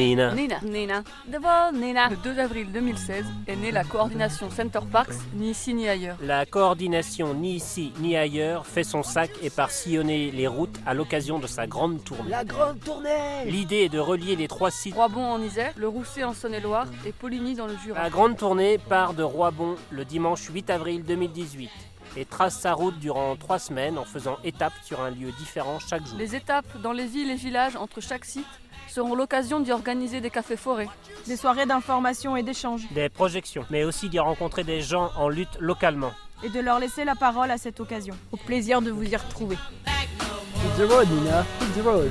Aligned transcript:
Nina. 0.00 0.32
Nina. 0.34 0.60
Nina. 0.62 1.02
Devant 1.28 1.72
Nina. 1.72 2.08
Le 2.08 2.16
2 2.16 2.38
avril 2.38 2.72
2016 2.72 3.26
est 3.46 3.56
née 3.56 3.70
la 3.70 3.84
coordination 3.84 4.48
Center 4.48 4.80
Parks, 4.90 5.12
ni 5.34 5.50
ici 5.50 5.74
ni 5.74 5.90
ailleurs. 5.90 6.16
La 6.22 6.46
coordination 6.46 7.34
Ni 7.34 7.56
ici 7.56 7.92
ni 8.00 8.16
ailleurs 8.16 8.64
fait 8.64 8.82
son 8.82 9.02
sac 9.02 9.30
et 9.42 9.50
part 9.50 9.70
sillonner 9.70 10.30
les 10.30 10.46
routes 10.46 10.80
à 10.86 10.94
l'occasion 10.94 11.38
de 11.38 11.46
sa 11.46 11.66
grande 11.66 12.02
tournée. 12.02 12.30
La 12.30 12.44
grande 12.44 12.80
tournée 12.80 13.44
L'idée 13.44 13.80
est 13.80 13.88
de 13.90 13.98
relier 13.98 14.36
les 14.36 14.48
trois 14.48 14.70
sites. 14.70 14.94
Roibon 14.94 15.22
en 15.22 15.42
Isère, 15.42 15.74
le 15.76 15.88
Rousset 15.88 16.24
en 16.24 16.32
Saône-et-Loire 16.32 16.86
et 17.04 17.12
Poligny 17.12 17.54
dans 17.54 17.66
le 17.66 17.76
Jura. 17.76 18.02
La 18.02 18.08
grande 18.08 18.38
tournée 18.38 18.78
part 18.78 19.12
de 19.12 19.22
Roibon 19.22 19.74
le 19.90 20.06
dimanche 20.06 20.48
8 20.48 20.70
avril 20.70 21.04
2018 21.04 21.68
et 22.16 22.24
trace 22.24 22.58
sa 22.58 22.72
route 22.72 22.98
durant 22.98 23.36
trois 23.36 23.58
semaines 23.58 23.98
en 23.98 24.04
faisant 24.04 24.38
étape 24.44 24.72
sur 24.82 25.00
un 25.00 25.10
lieu 25.10 25.30
différent 25.38 25.78
chaque 25.78 26.06
jour. 26.06 26.16
Les 26.16 26.34
étapes 26.34 26.80
dans 26.82 26.92
les 26.92 27.06
villes 27.06 27.30
et 27.30 27.36
villages 27.36 27.76
entre 27.76 28.00
chaque 28.00 28.24
site 28.24 28.46
seront 28.90 29.14
l'occasion 29.14 29.60
d'y 29.60 29.72
organiser 29.72 30.20
des 30.20 30.30
cafés 30.30 30.56
forêts. 30.56 30.88
Des 31.26 31.36
soirées 31.36 31.66
d'information 31.66 32.36
et 32.36 32.42
d'échange. 32.42 32.82
Des 32.92 33.08
projections, 33.08 33.64
mais 33.70 33.84
aussi 33.84 34.08
d'y 34.08 34.18
rencontrer 34.18 34.64
des 34.64 34.80
gens 34.80 35.10
en 35.16 35.28
lutte 35.28 35.58
localement. 35.58 36.12
Et 36.42 36.48
de 36.48 36.60
leur 36.60 36.78
laisser 36.78 37.04
la 37.04 37.14
parole 37.14 37.50
à 37.50 37.58
cette 37.58 37.80
occasion. 37.80 38.14
Au 38.32 38.36
plaisir 38.36 38.80
de 38.82 38.90
vous 38.90 39.04
y 39.04 39.16
retrouver. 39.16 39.56
Hit 39.86 40.76
the 40.76 40.90
road, 40.90 41.08
Nina. 41.10 41.44
Hit 41.60 41.74
the 41.74 41.84
road. 41.84 42.10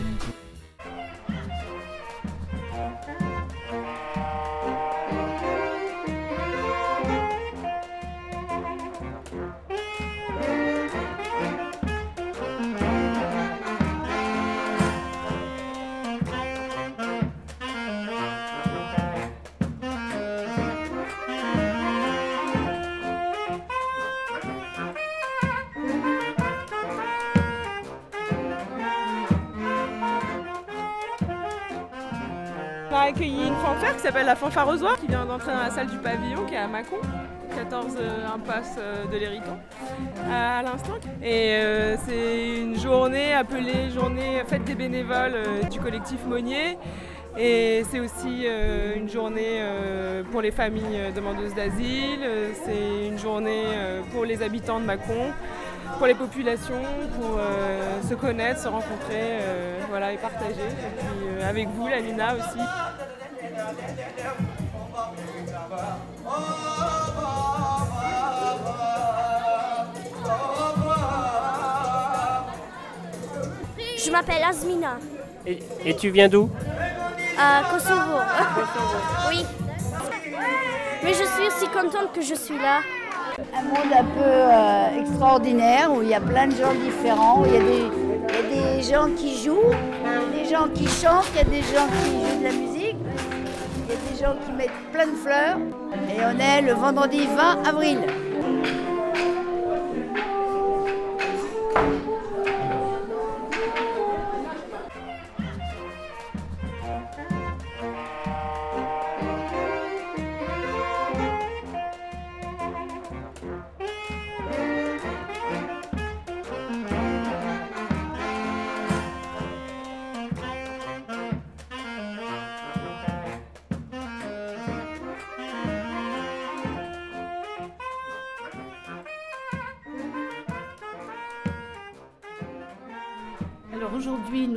Accueilli 33.19 33.47
une 33.47 33.55
fanfare 33.55 33.95
qui 33.97 34.01
s'appelle 34.01 34.25
la 34.25 34.35
fanfare 34.35 34.67
aux 34.69 34.81
oies, 34.81 34.95
qui 34.99 35.07
vient 35.07 35.25
d'entrer 35.25 35.51
dans 35.51 35.59
la 35.59 35.69
salle 35.69 35.87
du 35.87 35.97
pavillon, 35.97 36.45
qui 36.45 36.53
est 36.53 36.57
à 36.57 36.67
Mâcon, 36.67 36.95
14 37.53 37.97
euh, 37.99 38.27
impasse 38.33 38.75
euh, 38.79 39.05
de 39.11 39.17
l'Hériton, 39.17 39.57
à 40.31 40.61
l'instant. 40.63 40.93
Et 41.21 41.55
euh, 41.55 41.97
c'est 42.07 42.61
une 42.61 42.79
journée 42.79 43.33
appelée 43.33 43.89
journée 43.93 44.41
fête 44.47 44.63
des 44.63 44.75
bénévoles 44.75 45.35
euh, 45.35 45.63
du 45.63 45.79
collectif 45.79 46.19
Monnier. 46.25 46.77
Et 47.37 47.83
c'est 47.91 47.99
aussi 47.99 48.43
euh, 48.45 48.95
une 48.95 49.09
journée 49.09 49.59
euh, 49.59 50.23
pour 50.31 50.41
les 50.41 50.51
familles 50.51 50.83
euh, 50.95 51.11
demandeuses 51.11 51.53
d'asile, 51.53 52.21
euh, 52.23 52.51
c'est 52.65 53.07
une 53.07 53.19
journée 53.19 53.65
euh, 53.67 54.01
pour 54.13 54.25
les 54.25 54.41
habitants 54.41 54.79
de 54.79 54.85
Mâcon, 54.85 55.31
pour 55.97 56.07
les 56.07 56.15
populations, 56.15 56.81
pour 57.19 57.37
euh, 57.37 58.01
se 58.09 58.15
connaître, 58.15 58.61
se 58.61 58.67
rencontrer 58.67 59.39
euh, 59.41 59.79
voilà, 59.89 60.13
et 60.13 60.17
partager. 60.17 60.53
Et 60.53 60.97
puis 60.97 61.27
euh, 61.27 61.49
avec 61.49 61.67
vous, 61.69 61.87
la 61.87 62.01
Nina 62.01 62.35
aussi. 62.35 62.59
Je 73.97 74.11
m'appelle 74.11 74.43
Azmina, 74.43 74.97
Et, 75.45 75.59
et 75.85 75.95
tu 75.95 76.09
viens 76.09 76.27
d'où? 76.29 76.49
À 77.37 77.63
Kosovo. 77.69 78.19
oui. 79.29 79.45
Mais 81.03 81.13
je 81.13 81.23
suis 81.23 81.47
aussi 81.47 81.67
contente 81.67 82.11
que 82.13 82.21
je 82.21 82.35
suis 82.35 82.57
là. 82.57 82.79
Un 83.57 83.61
monde 83.63 83.93
un 83.97 84.03
peu 84.03 84.19
euh, 84.21 85.01
extraordinaire 85.01 85.91
où 85.93 86.01
il 86.01 86.09
y 86.09 86.13
a 86.13 86.19
plein 86.19 86.47
de 86.47 86.55
gens 86.55 86.73
différents, 86.73 87.41
où 87.41 87.45
il 87.45 87.53
y, 87.53 87.57
a 87.57 87.59
des, 87.61 87.85
il 88.29 88.35
y 88.35 88.37
a 88.37 88.77
des 88.77 88.81
gens 88.83 89.07
qui 89.15 89.41
jouent, 89.41 89.71
des 90.33 90.45
gens 90.49 90.67
qui 90.73 90.87
chantent, 90.87 91.27
il 91.33 91.37
y 91.37 91.41
a 91.41 91.43
des 91.45 91.61
gens 91.61 91.87
qui 91.87 92.09
jouent 92.11 92.39
de 92.39 92.43
la 92.43 92.51
musique, 92.51 92.78
gens 94.19 94.35
qui 94.45 94.51
mettent 94.51 94.91
plein 94.91 95.07
de 95.07 95.15
fleurs. 95.15 95.57
Et 96.09 96.19
on 96.25 96.39
est 96.39 96.61
le 96.61 96.73
vendredi 96.73 97.25
20 97.25 97.67
avril. 97.67 97.99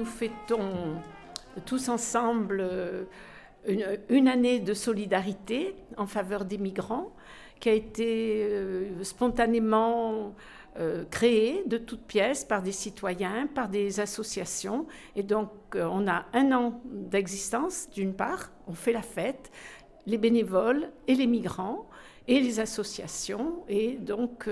Nous 0.02 0.08
fêtons 0.08 0.96
tous 1.64 1.88
ensemble 1.88 2.60
euh, 2.60 3.04
une, 4.08 4.26
année 4.26 4.58
de 4.58 4.74
solidarité 4.74 5.76
en 5.96 6.06
faveur 6.08 6.44
des 6.44 6.58
migrants 6.58 7.12
qui 7.60 7.68
a 7.68 7.72
été 7.72 8.48
euh, 8.50 9.04
spontanément 9.04 10.34
euh, 10.80 11.04
créée 11.08 11.62
de 11.66 11.78
toutes 11.78 12.02
pièces 12.02 12.44
par 12.44 12.62
des 12.62 12.72
citoyens, 12.72 13.46
par 13.46 13.68
des 13.68 14.00
associations. 14.00 14.88
Et 15.14 15.22
donc, 15.22 15.50
on 15.76 16.08
a 16.08 16.24
un 16.32 16.50
an 16.50 16.80
d'existence, 16.84 17.88
d'une 17.94 18.14
part, 18.14 18.50
on 18.66 18.74
fait 18.74 18.92
la 18.92 19.02
fête, 19.02 19.52
les 20.06 20.18
bénévoles 20.18 20.90
et 21.06 21.14
les 21.14 21.28
migrants 21.28 21.88
et 22.26 22.40
les 22.40 22.58
associations. 22.58 23.62
Et 23.68 23.92
donc, 23.98 24.48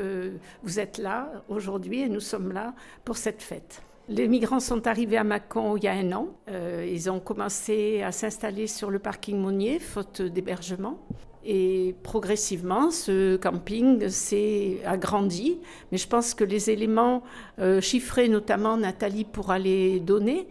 vous 0.63 0.79
êtes 0.79 0.99
là 0.99 1.43
aujourd'hui 1.49 2.03
et 2.03 2.09
nous 2.09 2.21
sommes 2.21 2.53
là 2.53 2.73
pour 3.05 3.17
cette 3.17 3.43
fête. 3.43 3.83
Les 4.11 4.27
migrants 4.27 4.59
sont 4.59 4.89
arrivés 4.89 5.19
à 5.19 5.23
Mâcon 5.23 5.77
il 5.77 5.85
y 5.85 5.87
a 5.87 5.93
un 5.93 6.11
an. 6.11 6.31
Euh, 6.49 6.85
ils 6.91 7.09
ont 7.09 7.21
commencé 7.21 8.03
à 8.03 8.11
s'installer 8.11 8.67
sur 8.67 8.91
le 8.91 8.99
parking 8.99 9.39
Monnier, 9.39 9.79
faute 9.79 10.21
d'hébergement. 10.21 10.99
Et 11.45 11.95
progressivement, 12.03 12.91
ce 12.91 13.37
camping 13.37 14.09
s'est 14.09 14.81
agrandi. 14.85 15.61
Mais 15.93 15.99
je 15.99 16.09
pense 16.09 16.35
que 16.35 16.43
les 16.43 16.71
éléments 16.71 17.23
euh, 17.61 17.81
chiffrés, 17.81 18.29
notamment 18.29 18.77
Nathalie 18.77 19.25
pourra 19.25 19.61
les 19.61 20.01
donner. 20.01 20.49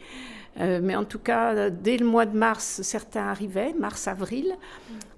Euh, 0.59 0.79
mais 0.81 0.95
en 0.95 1.05
tout 1.05 1.19
cas, 1.19 1.69
dès 1.69 1.97
le 1.97 2.05
mois 2.05 2.25
de 2.25 2.37
mars, 2.37 2.81
certains 2.83 3.27
arrivaient, 3.27 3.73
mars-avril. 3.73 4.55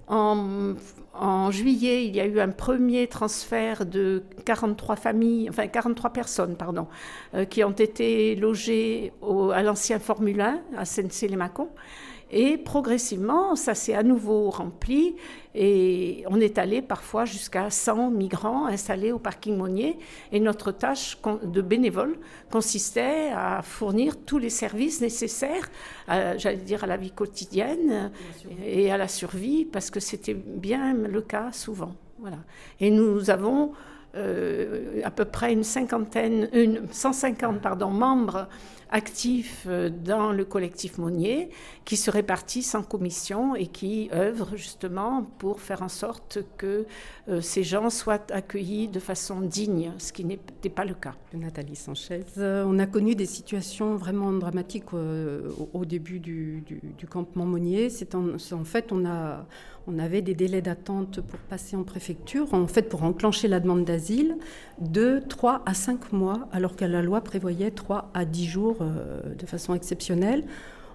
En, 0.08 1.50
juillet, 1.50 2.06
il 2.06 2.16
y 2.16 2.20
a 2.20 2.26
eu 2.26 2.40
un 2.40 2.48
premier 2.48 3.06
transfert 3.06 3.86
de 3.86 4.22
43 4.44 4.96
familles, 4.96 5.48
enfin 5.48 5.66
43 5.66 6.10
personnes, 6.10 6.56
pardon, 6.56 6.86
euh, 7.34 7.44
qui 7.44 7.62
ont 7.64 7.70
été 7.70 8.34
logées 8.34 9.12
à 9.52 9.62
l'ancien 9.62 9.98
Formule 9.98 10.40
1 10.40 10.60
à 10.76 10.84
Sensey-les-Mâcon. 10.84 11.68
Et 12.34 12.56
progressivement, 12.56 13.56
ça 13.56 13.74
s'est 13.74 13.94
à 13.94 14.02
nouveau 14.02 14.48
rempli 14.48 15.16
et 15.54 16.24
on 16.28 16.40
est 16.40 16.56
allé 16.56 16.80
parfois 16.80 17.26
jusqu'à 17.26 17.68
100 17.68 18.10
migrants 18.10 18.66
installés 18.66 19.12
au 19.12 19.18
parking 19.18 19.54
Monnier. 19.54 19.98
Et 20.32 20.40
notre 20.40 20.72
tâche 20.72 21.18
de 21.42 21.60
bénévole 21.60 22.16
consistait 22.50 23.30
à 23.34 23.60
fournir 23.60 24.16
tous 24.16 24.38
les 24.38 24.48
services 24.48 25.02
nécessaires, 25.02 25.70
j'allais 26.08 26.56
dire 26.56 26.84
à 26.84 26.86
la 26.86 26.96
vie 26.96 27.10
quotidienne 27.10 28.10
et 28.64 28.90
à 28.90 28.96
la 28.96 29.08
survie, 29.08 29.66
parce 29.66 29.90
que 29.90 30.00
c'était 30.00 30.34
bien 30.34 30.94
le 30.94 31.20
cas 31.20 31.52
souvent. 31.52 31.94
Voilà. 32.18 32.38
Et 32.80 32.90
nous 32.90 33.28
avons 33.28 33.72
euh, 34.14 35.00
à 35.04 35.10
peu 35.10 35.24
près 35.24 35.52
une 35.52 35.64
cinquantaine, 35.64 36.48
une 36.52 36.82
150 36.90 37.60
pardon, 37.60 37.88
membres 37.88 38.46
actifs 38.92 39.64
euh, 39.66 39.90
dans 39.90 40.32
le 40.32 40.44
collectif 40.44 40.98
Monnier 40.98 41.50
qui 41.84 41.96
se 41.96 42.10
répartissent 42.10 42.74
en 42.74 42.82
commission 42.82 43.56
et 43.56 43.66
qui 43.66 44.08
œuvrent 44.12 44.56
justement 44.56 45.24
pour 45.38 45.60
faire 45.60 45.82
en 45.82 45.88
sorte 45.88 46.38
que 46.56 46.86
euh, 47.28 47.40
ces 47.40 47.64
gens 47.64 47.90
soient 47.90 48.30
accueillis 48.30 48.88
de 48.88 49.00
façon 49.00 49.40
digne, 49.40 49.92
ce 49.98 50.12
qui 50.12 50.24
n'était 50.24 50.68
pas 50.68 50.84
le 50.84 50.94
cas. 50.94 51.14
Nathalie 51.32 51.74
Sanchez. 51.74 52.24
Euh, 52.38 52.64
on 52.66 52.78
a 52.78 52.86
connu 52.86 53.14
des 53.14 53.26
situations 53.26 53.96
vraiment 53.96 54.32
dramatiques 54.32 54.92
au, 54.92 55.84
début 55.84 56.20
du, 56.20 56.62
campement 57.10 57.46
Monnier. 57.46 57.88
En 58.52 58.64
fait, 58.64 58.92
on, 58.92 59.06
a, 59.06 59.46
on 59.88 59.98
avait 59.98 60.22
des 60.22 60.34
délais 60.34 60.62
d'attente 60.62 61.20
pour 61.20 61.38
passer 61.40 61.74
en 61.76 61.82
préfecture, 61.82 62.54
en 62.54 62.66
fait, 62.66 62.88
pour 62.88 63.02
enclencher 63.02 63.48
la 63.48 63.58
demande 63.58 63.84
d'asile, 63.84 64.36
de 64.80 65.20
3 65.28 65.62
à 65.66 65.74
5 65.74 66.12
mois, 66.12 66.48
alors 66.52 66.76
que 66.76 66.84
la 66.84 67.02
loi 67.02 67.20
prévoyait 67.20 67.70
3 67.70 68.10
à 68.14 68.24
10 68.24 68.46
jours 68.46 68.76
euh, 68.80 69.34
de 69.34 69.46
façon 69.46 69.74
exceptionnelle. 69.74 70.44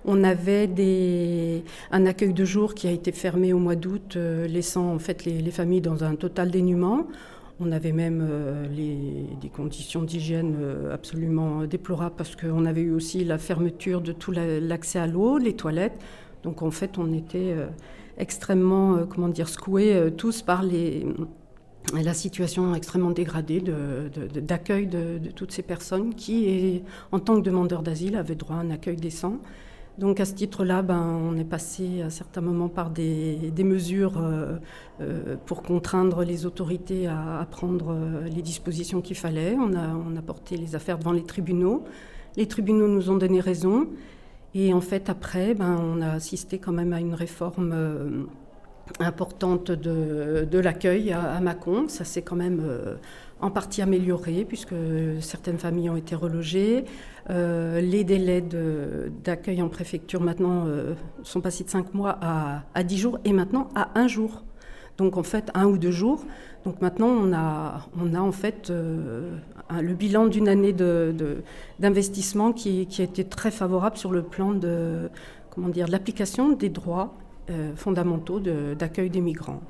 On 0.05 0.23
avait 0.23 1.63
un 1.91 2.05
accueil 2.05 2.31
de 2.31 2.45
jour 2.45 2.75
qui 2.75 2.87
a 2.87 2.91
été 2.91 3.11
fermé 3.11 3.51
au 3.51 3.59
mois 3.59 3.75
d'août, 3.75 4.13
euh, 4.15 4.47
laissant 4.47 4.97
les, 5.25 5.51
familles 5.51 5.81
dans 5.81 6.05
un 6.05 6.15
total 6.15 6.49
dénuement. 6.49 7.07
On 7.59 7.73
avait 7.73 7.91
même 7.91 8.25
euh, 8.29 8.67
des 9.41 9.49
conditions 9.49 10.03
d'hygiène 10.03 10.55
absolument 10.93 11.63
déplorables 11.65 12.15
parce 12.15 12.37
qu'on 12.37 12.65
avait 12.65 12.81
eu 12.81 12.93
aussi 12.93 13.25
la 13.25 13.37
fermeture 13.37 13.99
de 13.99 14.13
tout 14.13 14.31
l'accès 14.31 14.99
à 14.99 15.07
l'eau, 15.07 15.39
les 15.39 15.53
toilettes. 15.53 15.99
Donc 16.43 16.61
en 16.61 16.71
fait, 16.71 16.97
on 16.97 17.11
était 17.11 17.55
extrêmement, 18.17 19.05
comment 19.09 19.29
dire, 19.29 19.49
secoués 19.49 20.11
tous 20.17 20.41
par 20.41 20.63
la 21.93 22.13
situation 22.13 22.75
extrêmement 22.75 23.11
dégradée 23.11 23.63
d'accueil 24.35 24.87
de, 24.87 25.19
toutes 25.35 25.51
ces 25.51 25.61
personnes 25.61 26.15
qui, 26.15 26.81
en 27.11 27.19
tant 27.19 27.35
que 27.35 27.41
demandeurs 27.41 27.83
d'asile, 27.83 28.15
avaient 28.15 28.35
droit 28.35 28.55
à 28.55 28.59
un 28.59 28.71
accueil 28.71 28.97
décent. 28.97 29.39
Donc 29.97 30.19
à 30.19 30.25
ce 30.25 30.33
titre-là, 30.35 30.83
ben, 30.83 31.01
on 31.01 31.35
est 31.37 31.43
passé 31.43 32.03
à 32.03 32.11
certains 32.11 32.41
moments 32.41 32.69
par 32.69 32.91
des, 32.91 33.51
mesures 33.57 34.19
euh, 34.19 34.57
euh, 35.01 35.35
pour 35.47 35.63
contraindre 35.63 36.23
les 36.23 36.45
autorités 36.45 37.07
à, 37.07 37.45
prendre 37.49 37.91
euh, 37.91 38.27
les 38.27 38.43
dispositions 38.43 39.01
qu'il 39.01 39.15
fallait. 39.15 39.55
On 39.57 39.75
a 39.75 40.21
porté 40.21 40.55
les 40.55 40.75
affaires 40.75 40.99
devant 40.99 41.13
les 41.13 41.23
tribunaux. 41.23 41.83
Les 42.35 42.45
tribunaux 42.47 42.87
nous 42.87 43.09
ont 43.09 43.17
donné 43.17 43.39
raison. 43.39 43.87
Et 44.59 44.73
en 44.73 44.81
fait, 44.81 45.07
après, 45.07 45.53
ben, 45.53 45.77
on 45.79 46.01
a 46.01 46.13
assisté 46.13 46.57
quand 46.57 46.71
même 46.71 46.91
à 46.91 46.99
une 46.99 47.13
réforme 47.13 48.27
importante 48.99 49.71
de, 49.71 50.59
l'accueil 50.59 51.11
à, 51.11 51.39
Mâcon. 51.41 51.87
Ça 51.89 52.03
s'est 52.03 52.23
quand 52.23 52.35
même 52.35 52.61
euh, 52.63 52.95
en 53.39 53.51
partie 53.51 53.83
amélioré 53.83 54.45
puisque 54.47 54.73
certaines 55.21 55.59
familles 55.59 55.91
ont 55.91 55.95
été 55.95 56.15
relogées. 56.15 56.85
Euh, 57.29 57.81
les 57.81 58.03
délais 58.03 58.43
d'accueil 59.23 59.61
en 59.61 59.69
préfecture 59.69 60.21
maintenant 60.21 60.65
euh, 60.65 60.95
sont 61.21 61.41
passés 61.41 61.63
de 61.63 61.69
5 61.69 61.93
mois 61.93 62.17
à, 62.19 62.63
à 62.73 62.83
10 62.83 62.97
jours 62.97 63.19
et 63.25 63.33
maintenant 63.33 63.69
à 63.75 63.91
1 63.99 64.07
jour. 64.07 64.43
Donc 64.97 65.17
en 65.17 65.23
fait, 65.23 65.51
un 65.53 65.65
ou 65.65 65.77
deux 65.77 65.91
jours. 65.91 66.25
Donc 66.65 66.81
maintenant, 66.81 67.07
on 67.07 67.33
a, 67.33 67.87
on 68.01 68.13
a 68.13 68.19
en 68.19 68.31
fait 68.31 68.69
le 68.69 69.93
bilan 69.93 70.25
d'une 70.25 70.47
année 70.47 70.73
d'investissement 71.79 72.51
qui, 72.51 72.87
qui, 72.87 73.01
a 73.01 73.05
été 73.05 73.23
très 73.23 73.51
favorable 73.51 73.97
sur 73.97 74.11
le 74.11 74.23
plan 74.23 74.53
de 74.53 75.09
comment 75.57 75.69
dire, 75.69 75.87
l'application 75.87 76.51
des 76.51 76.69
droits 76.69 77.15
euh, 77.49 77.75
fondamentaux 77.75 78.39
d'accueil 78.39 79.09
des 79.09 79.21
migrants. 79.21 79.61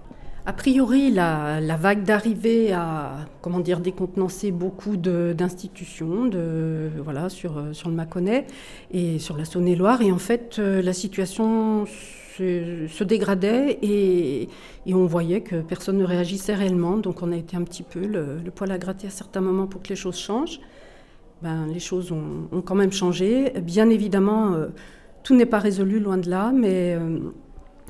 A 0.45 0.51
priori, 0.51 1.11
la, 1.11 1.61
vague 1.79 2.03
d'arrivée 2.03 2.73
a, 2.73 3.25
comment 3.41 3.61
dire, 3.61 3.79
décontenancé 3.79 4.51
beaucoup 4.51 4.97
d'institutions, 4.97 6.25
de, 6.25 6.89
voilà, 7.01 7.29
sur, 7.29 7.63
sur 7.71 7.87
le 7.87 7.95
Mâconnais 7.95 8.47
et 8.91 9.17
sur 9.17 9.37
la 9.37 9.45
Saône-et-Loire. 9.45 10.01
Et 10.01 10.11
en 10.11 10.17
fait, 10.17 10.57
euh, 10.59 10.81
la 10.81 10.91
situation 10.91 11.85
se, 12.37 13.03
dégradait 13.03 13.79
et, 13.81 14.49
on 14.87 15.05
voyait 15.05 15.41
que 15.41 15.61
personne 15.61 15.97
ne 15.97 16.05
réagissait 16.05 16.55
réellement. 16.55 16.97
Donc, 16.97 17.21
on 17.21 17.31
a 17.31 17.37
été 17.37 17.57
un 17.57 17.63
petit 17.63 17.83
peu 17.83 18.05
le, 18.05 18.39
poil 18.53 18.71
à 18.71 18.77
gratter 18.77 19.07
à 19.07 19.09
certains 19.09 19.41
moments 19.41 19.67
pour 19.67 19.81
que 19.81 19.89
les 19.89 19.95
choses 19.95 20.17
changent. 20.17 20.59
Ben, 21.41 21.67
les 21.67 21.79
choses 21.79 22.11
ont, 22.11 22.61
quand 22.61 22.75
même 22.75 22.91
changé. 22.91 23.51
Bien 23.61 23.89
évidemment, 23.89 24.53
euh, 24.53 24.67
tout 25.23 25.35
n'est 25.35 25.45
pas 25.45 25.59
résolu, 25.59 25.99
loin 25.99 26.17
de 26.17 26.29
là, 26.29 26.51
mais 26.51 26.97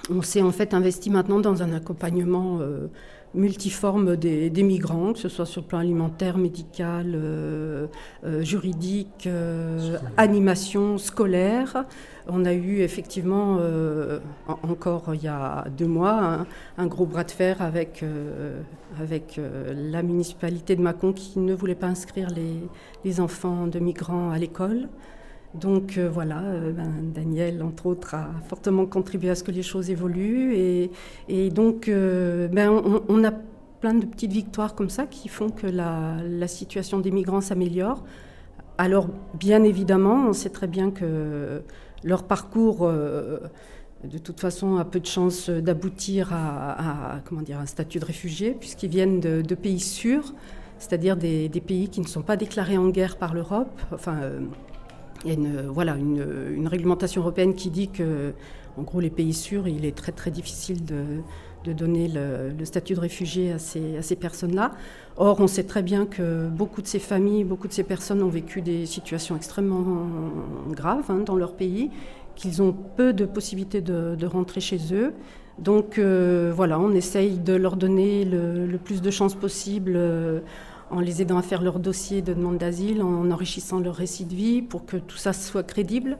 on 0.10 0.22
s'est 0.22 0.42
en 0.42 0.52
fait 0.52 0.74
investi 0.74 1.10
maintenant 1.10 1.40
dans 1.40 1.64
un 1.64 1.74
accompagnement 1.74 2.60
euh, 2.62 2.88
multiforme 3.38 4.16
des, 4.16 4.50
migrants, 4.64 5.14
que 5.14 5.20
ce 5.20 5.30
soit 5.30 5.46
sur 5.46 5.62
le 5.62 5.68
plan 5.68 5.80
alimentaire, 5.80 6.38
médical, 6.38 7.14
euh, 7.16 7.88
euh, 8.26 8.44
juridique, 8.44 9.30
animation, 10.18 10.98
scolaire. 10.98 11.86
On 12.28 12.44
a 12.44 12.54
eu 12.54 12.80
effectivement, 12.82 13.60
encore 14.64 15.14
il 15.14 15.24
y 15.24 15.30
a 15.30 15.66
deux 15.78 15.88
mois, 15.88 16.46
un, 16.78 16.88
gros 16.88 17.06
bras 17.06 17.24
de 17.24 17.32
fer 17.32 17.62
avec, 17.62 18.04
avec 19.00 19.40
la 19.74 20.04
municipalité 20.04 20.76
de 20.76 20.82
Mâcon 20.82 21.14
qui 21.14 21.40
ne 21.40 21.54
voulait 21.54 21.76
pas 21.76 21.88
inscrire 21.88 22.28
les 23.06 23.22
enfants 23.22 23.68
de 23.68 23.80
migrants 23.80 24.30
à 24.32 24.38
l'école. 24.38 24.90
Donc 25.54 25.98
euh, 25.98 26.10
voilà, 26.10 26.42
euh, 26.42 26.72
ben, 26.72 26.92
Daniel, 27.14 27.64
entre 27.64 27.88
autres, 27.88 28.16
a 28.16 28.30
fortement 28.48 28.86
contribué 28.86 29.30
à 29.30 29.36
ce 29.36 29.44
que 29.44 29.52
les 29.52 29.64
choses 29.64 29.90
évoluent. 29.90 30.56
Et, 31.28 31.50
donc, 31.50 31.88
euh, 31.88 32.48
ben, 32.48 32.70
on, 33.08 33.24
a 33.24 33.32
plein 33.80 33.94
de 33.94 34.06
petites 34.06 34.32
victoires 34.32 34.76
comme 34.76 34.90
ça 34.90 35.06
qui 35.06 35.30
font 35.30 35.50
que 35.50 35.68
la, 35.68 36.48
situation 36.48 37.00
des 37.00 37.12
migrants 37.12 37.42
s'améliore. 37.42 38.04
Alors, 38.78 39.08
bien 39.40 39.64
évidemment, 39.64 40.28
on 40.28 40.34
sait 40.34 40.50
très 40.50 40.68
bien 40.68 40.92
que 40.92 41.64
leur 42.04 42.24
parcours, 42.24 42.88
de 42.88 44.18
toute 44.24 44.40
façon, 44.40 44.78
a 44.78 44.86
peu 44.86 45.00
de 45.00 45.06
chances 45.08 45.50
d'aboutir 45.50 46.30
à, 46.32 47.22
comment 47.26 47.42
dire, 47.42 47.60
un 47.60 47.66
statut 47.66 48.00
de 48.00 48.06
réfugié, 48.06 48.52
puisqu'ils 48.52 48.90
viennent 48.90 49.20
de, 49.20 49.56
pays 49.56 49.80
sûrs, 49.80 50.34
c'est-à-dire 50.78 51.18
des, 51.18 51.50
pays 51.66 51.90
qui 51.90 52.02
ne 52.02 52.08
sont 52.08 52.22
pas 52.22 52.38
déclarés 52.38 52.78
en 52.78 52.90
guerre 52.90 53.18
par 53.18 53.34
l'Europe. 53.34 53.82
Enfin, 53.92 54.18
il 55.24 55.30
y 55.30 55.32
a 55.32 55.34
une, 55.34 55.62
voilà, 55.68 55.96
une, 55.96 56.68
réglementation 56.68 57.22
européenne 57.22 57.56
qui 57.56 57.70
dit 57.70 57.90
que, 57.90 58.34
en 58.78 58.84
gros, 58.84 59.00
les 59.00 59.10
pays 59.10 59.34
sûrs, 59.34 59.68
il 59.68 59.86
est 59.86 59.96
très 59.96 60.12
très 60.12 60.32
difficile 60.32 60.86
de, 60.86 61.22
donner 61.74 62.08
le, 62.08 62.64
statut 62.64 62.94
de 62.94 63.02
réfugié 63.02 63.52
à 63.52 63.60
ces, 63.60 63.98
à 63.98 64.02
ces 64.02 64.16
personnes-là. 64.16 64.72
Or, 65.18 65.42
on 65.42 65.48
sait 65.48 65.66
très 65.66 65.84
bien 65.84 66.06
que 66.06 66.48
beaucoup 66.48 66.82
de 66.82 66.88
ces 66.88 67.00
familles, 67.00 67.44
beaucoup 67.44 67.68
de 67.68 67.74
ces 67.74 67.84
personnes 67.84 68.24
ont 68.24 68.30
vécu 68.30 68.62
des 68.62 68.86
situations 68.86 69.36
extrêmement 69.36 70.08
graves 70.70 71.10
hein, 71.10 71.24
dans 71.26 71.36
leur 71.36 71.56
pays, 71.56 71.90
qu'ils 72.38 72.62
ont 72.62 72.74
peu 72.96 73.12
de 73.12 73.26
possibilités 73.26 73.82
de, 73.82 74.26
rentrer 74.26 74.62
chez 74.62 74.80
eux. 74.94 75.14
Donc 75.60 75.98
euh, 75.98 76.54
voilà, 76.56 76.80
on 76.80 76.92
essaye 76.92 77.40
de 77.40 77.54
leur 77.54 77.76
donner 77.76 78.24
le, 78.24 78.78
plus 78.78 79.02
de 79.02 79.12
chances 79.12 79.36
possible. 79.36 79.94
Euh, 79.96 80.40
en 80.90 81.00
les 81.00 81.22
aidant 81.22 81.38
à 81.38 81.42
faire 81.42 81.62
leur 81.62 81.80
dossier 81.80 82.22
de 82.22 82.34
demande 82.34 82.58
d'asile, 82.58 83.02
en 83.04 83.30
enrichissant 83.32 83.80
leur 83.80 83.96
récit 83.96 84.26
de 84.26 84.36
vie 84.36 84.62
pour 84.62 84.86
que 84.86 84.98
tout 84.98 85.18
ça 85.18 85.34
soit 85.34 85.64
crédible. 85.64 86.18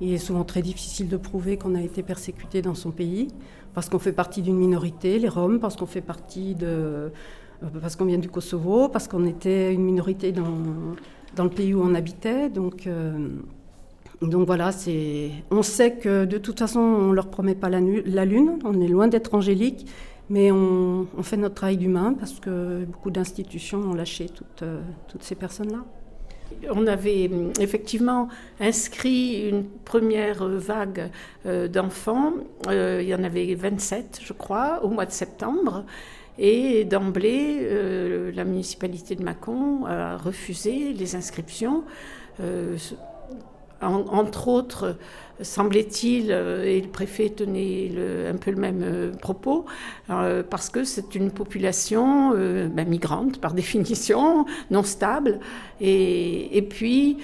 Il 0.00 0.12
est 0.12 0.18
souvent 0.18 0.44
très 0.44 0.62
difficile 0.62 1.08
de 1.08 1.16
prouver 1.16 1.56
qu'on 1.56 1.74
a 1.74 1.82
été 1.82 2.02
persécuté 2.02 2.62
dans 2.62 2.74
son 2.74 2.90
pays, 2.90 3.28
parce 3.74 3.88
qu'on 3.88 3.98
fait 3.98 4.12
partie 4.12 4.42
d'une 4.42 4.56
minorité, 4.56 5.18
les 5.18 5.28
Roms, 5.28 5.60
parce 5.60 5.76
qu'on 5.76 5.86
fait 5.86 6.00
partie 6.00 6.54
de. 6.54 6.66
Euh, 6.66 7.10
parce 7.80 7.96
qu'on 7.96 8.06
vient 8.06 8.18
du 8.18 8.30
Kosovo, 8.30 8.88
parce 8.88 9.06
qu'on 9.06 9.26
était 9.26 9.74
une 9.74 9.84
minorité 9.84 10.32
dans, 10.32 10.58
dans 11.36 11.44
le 11.44 11.50
pays 11.50 11.74
où 11.74 11.82
on 11.82 11.94
habitait. 11.94 12.48
Donc, 12.48 12.86
euh, 12.86 13.28
donc 14.22 14.46
voilà, 14.46 14.72
c'est, 14.72 15.30
on 15.50 15.62
sait 15.62 15.92
que 15.92 16.24
de 16.24 16.38
toute 16.38 16.58
façon, 16.58 16.80
on 16.80 17.08
ne 17.08 17.14
leur 17.14 17.28
promet 17.28 17.54
pas 17.54 17.68
la, 17.68 17.80
la 17.80 18.24
Lune, 18.24 18.58
on 18.64 18.80
est 18.80 18.88
loin 18.88 19.08
d'être 19.08 19.34
angélique, 19.34 19.86
mais 20.30 20.52
on, 20.52 21.06
fait 21.22 21.36
notre 21.36 21.56
travail 21.56 21.76
d'humain 21.76 22.14
parce 22.18 22.38
que 22.38 22.84
beaucoup 22.84 23.10
d'institutions 23.10 23.80
ont 23.80 23.94
lâché 23.94 24.28
toutes, 24.28 24.62
euh, 24.62 24.80
ces 25.18 25.34
personnes-là. 25.34 25.84
On 26.70 26.86
avait 26.86 27.28
hum, 27.30 27.52
effectivement 27.60 28.28
inscrit 28.60 29.48
une 29.48 29.64
première 29.64 30.46
vague 30.46 31.10
euh, 31.46 31.66
d'enfants. 31.66 32.32
Euh, 32.68 33.00
il 33.02 33.08
y 33.08 33.14
en 33.14 33.24
avait 33.24 33.54
27, 33.54 34.20
je 34.22 34.32
crois, 34.32 34.84
au 34.84 34.88
mois 34.88 35.04
de 35.04 35.12
septembre. 35.12 35.84
Et 36.38 36.84
d'emblée, 36.84 38.32
la 38.32 38.44
municipalité 38.44 39.14
de 39.14 39.22
Mâcon 39.22 39.84
a 39.84 40.16
refusé 40.16 40.94
les 40.94 41.14
inscriptions 41.14 41.84
entre 43.80 44.48
autres, 44.48 44.96
semblait-il, 45.42 46.30
euh, 46.30 46.64
et 46.64 46.80
le 46.80 46.88
préfet 46.88 47.30
tenait 47.30 47.90
un 48.28 48.36
peu 48.36 48.50
le 48.50 48.56
même 48.56 48.82
euh, 48.82 49.12
propos, 49.12 49.64
euh, 50.10 50.42
parce 50.48 50.68
que 50.68 50.84
c'est 50.84 51.14
une 51.14 51.30
population 51.30 52.30
ben, 52.30 52.88
migrante 52.88 53.40
par 53.40 53.54
définition, 53.60 54.46
non 54.70 54.82
stable. 54.82 55.40
Et, 55.80 56.66
puis, 56.68 57.18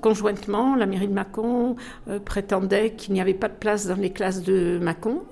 conjointement, 0.00 0.74
la 0.74 0.86
mairie 0.86 1.08
de 1.08 1.12
Mâcon 1.12 1.76
prétendait 2.24 2.92
qu'il 2.92 3.14
n'y 3.14 3.20
avait 3.20 3.34
pas 3.34 3.48
de 3.48 3.54
place 3.54 3.86
dans 3.86 3.96
les 3.96 4.10
classes 4.10 4.42
de 4.42 4.78
Mâcon. 4.80 5.22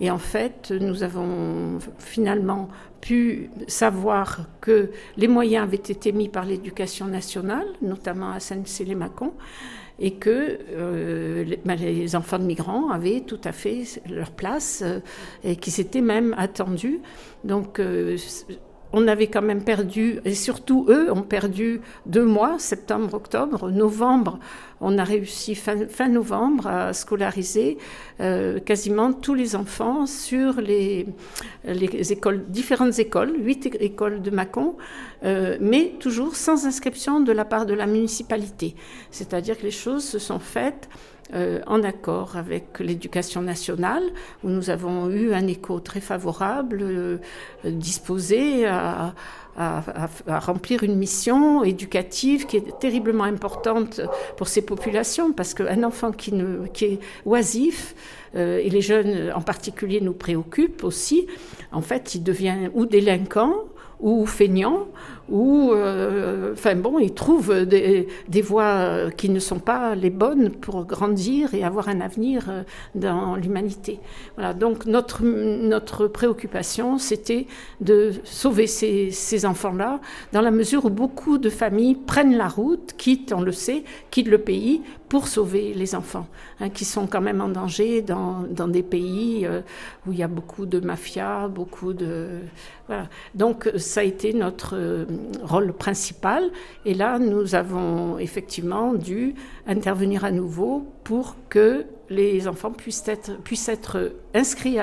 Et 0.00 0.10
en 0.10 0.18
fait, 0.18 0.70
nous 0.70 1.02
avons 1.02 1.78
finalement 1.98 2.68
pu 3.00 3.50
savoir 3.66 4.46
que 4.60 4.90
les 5.16 5.28
moyens 5.28 5.64
avaient 5.64 5.76
été 5.76 6.12
mis 6.12 6.28
par 6.28 6.44
l'éducation 6.44 7.06
nationale, 7.06 7.66
notamment 7.82 8.30
à 8.30 8.40
Saint-Céline-Macon, 8.40 9.32
et 10.00 10.12
que 10.12 10.58
euh, 10.70 11.56
ben, 11.64 11.74
les, 11.74 12.14
enfants 12.14 12.38
de 12.38 12.44
migrants 12.44 12.90
avaient 12.90 13.22
tout 13.22 13.40
à 13.44 13.52
fait 13.52 13.84
leur 14.08 14.30
place 14.30 14.82
euh, 14.84 15.00
et 15.42 15.56
qu'ils 15.56 15.72
s'étaient 15.72 16.00
même 16.00 16.34
attendus. 16.38 17.00
Donc 17.44 17.80
euh, 17.80 18.16
on 18.92 19.06
avait 19.06 19.26
quand 19.26 19.42
même 19.42 19.62
perdu, 19.62 20.20
et 20.24 20.34
surtout 20.34 20.86
eux 20.88 21.12
ont 21.12 21.22
perdu 21.22 21.80
deux 22.06 22.24
mois, 22.24 22.58
septembre, 22.58 23.14
octobre, 23.14 23.70
novembre. 23.70 24.38
On 24.80 24.96
a 24.96 25.04
réussi 25.04 25.54
fin, 25.54 26.08
novembre 26.08 26.66
à 26.66 26.92
scolariser 26.92 27.78
euh, 28.20 28.60
quasiment 28.60 29.12
tous 29.12 29.34
les 29.34 29.56
enfants 29.56 30.06
sur 30.06 30.60
les, 30.60 31.06
les 31.64 32.12
écoles, 32.12 32.44
différentes 32.48 32.98
écoles, 32.98 33.34
huit 33.38 33.66
écoles 33.80 34.22
de 34.22 34.30
Mâcon, 34.30 34.76
euh, 35.24 35.58
mais 35.60 35.94
toujours 35.98 36.36
sans 36.36 36.66
inscription 36.66 37.20
de 37.20 37.32
la 37.32 37.44
part 37.44 37.66
de 37.66 37.74
la 37.74 37.86
municipalité. 37.86 38.74
C'est-à-dire 39.10 39.58
que 39.58 39.64
les 39.64 39.70
choses 39.72 40.04
se 40.04 40.18
sont 40.18 40.38
faites 40.38 40.88
euh, 41.34 41.60
en 41.66 41.82
accord 41.82 42.36
avec 42.36 42.78
l'éducation 42.80 43.42
nationale, 43.42 44.02
où 44.42 44.48
nous 44.48 44.70
avons 44.70 45.10
eu 45.10 45.34
un 45.34 45.46
écho 45.46 45.78
très 45.78 46.00
favorable, 46.00 46.78
euh, 46.80 47.18
disposé 47.64 48.66
à, 48.66 49.14
remplir 50.26 50.84
une 50.84 50.94
mission 50.94 51.64
éducative 51.64 52.46
qui 52.46 52.58
est 52.58 52.78
terriblement 52.78 53.24
importante 53.24 54.00
pour 54.36 54.46
ces 54.46 54.62
populations, 54.62 55.32
parce 55.32 55.52
qu'un 55.52 55.82
enfant 55.82 56.12
qui, 56.12 56.32
est 56.82 57.00
oisif, 57.26 57.94
euh, 58.36 58.60
et 58.62 58.70
les 58.70 58.80
jeunes 58.80 59.32
en 59.34 59.40
particulier 59.40 60.00
nous 60.00 60.12
préoccupent 60.12 60.84
aussi, 60.84 61.26
en 61.72 61.80
fait, 61.80 62.14
il 62.14 62.22
devient 62.22 62.70
ou 62.72 62.86
délinquant, 62.86 63.52
ou 64.00 64.26
feignant, 64.26 64.86
ou 65.28 65.72
euh, 65.72 66.52
enfin 66.54 66.74
bon, 66.74 66.98
ils 66.98 67.12
trouvent 67.12 67.64
des, 67.64 68.08
des, 68.28 68.42
voies 68.42 69.10
qui 69.16 69.28
ne 69.28 69.38
sont 69.38 69.58
pas 69.58 69.94
les 69.94 70.10
bonnes 70.10 70.50
pour 70.50 70.84
grandir 70.84 71.54
et 71.54 71.64
avoir 71.64 71.88
un 71.88 72.00
avenir 72.00 72.46
euh, 72.48 72.62
dans 72.94 73.36
l'humanité. 73.36 74.00
Voilà, 74.36 74.54
donc 74.54 74.86
notre, 74.86 75.22
notre 75.24 76.06
préoccupation, 76.06 76.98
c'était 76.98 77.46
de 77.80 78.12
sauver 78.24 78.66
ces, 78.66 79.10
ces 79.10 79.44
enfants-là, 79.44 80.00
dans 80.32 80.40
la 80.40 80.50
mesure 80.50 80.86
où 80.86 80.90
beaucoup 80.90 81.38
de 81.38 81.50
familles 81.50 81.94
prennent 81.94 82.36
la 82.36 82.48
route, 82.48 82.94
quittent, 82.96 83.32
on 83.32 83.42
le 83.42 83.52
sait, 83.52 83.84
quittent 84.10 84.28
le 84.28 84.38
pays 84.38 84.82
pour 85.08 85.26
sauver 85.26 85.72
les 85.74 85.94
enfants, 85.94 86.26
hein, 86.60 86.68
qui 86.68 86.84
sont 86.84 87.06
quand 87.06 87.20
même 87.20 87.40
en 87.40 87.48
danger 87.48 88.02
dans, 88.02 88.44
dans 88.50 88.68
des 88.68 88.82
pays 88.82 89.46
euh, 89.46 89.62
où 90.06 90.12
il 90.12 90.18
y 90.18 90.22
a 90.22 90.28
beaucoup 90.28 90.66
de 90.66 90.80
mafias, 90.80 91.48
beaucoup 91.48 91.92
de... 91.92 92.28
Voilà. 92.86 93.08
Donc 93.34 93.70
ça 93.76 94.00
a 94.00 94.04
été 94.04 94.32
notre 94.32 94.74
rôle 95.42 95.72
principal. 95.72 96.50
Et 96.84 96.94
là, 96.94 97.18
nous 97.18 97.54
avons 97.54 98.18
effectivement 98.18 98.94
dû 98.94 99.34
intervenir 99.66 100.24
à 100.24 100.30
nouveau 100.30 100.86
pour 101.04 101.36
que 101.48 101.86
les 102.10 102.48
enfants 102.48 102.70
puissent 102.70 103.06
être, 103.06 103.38
puissent 103.42 103.68
être 103.68 104.12
inscrits 104.34 104.78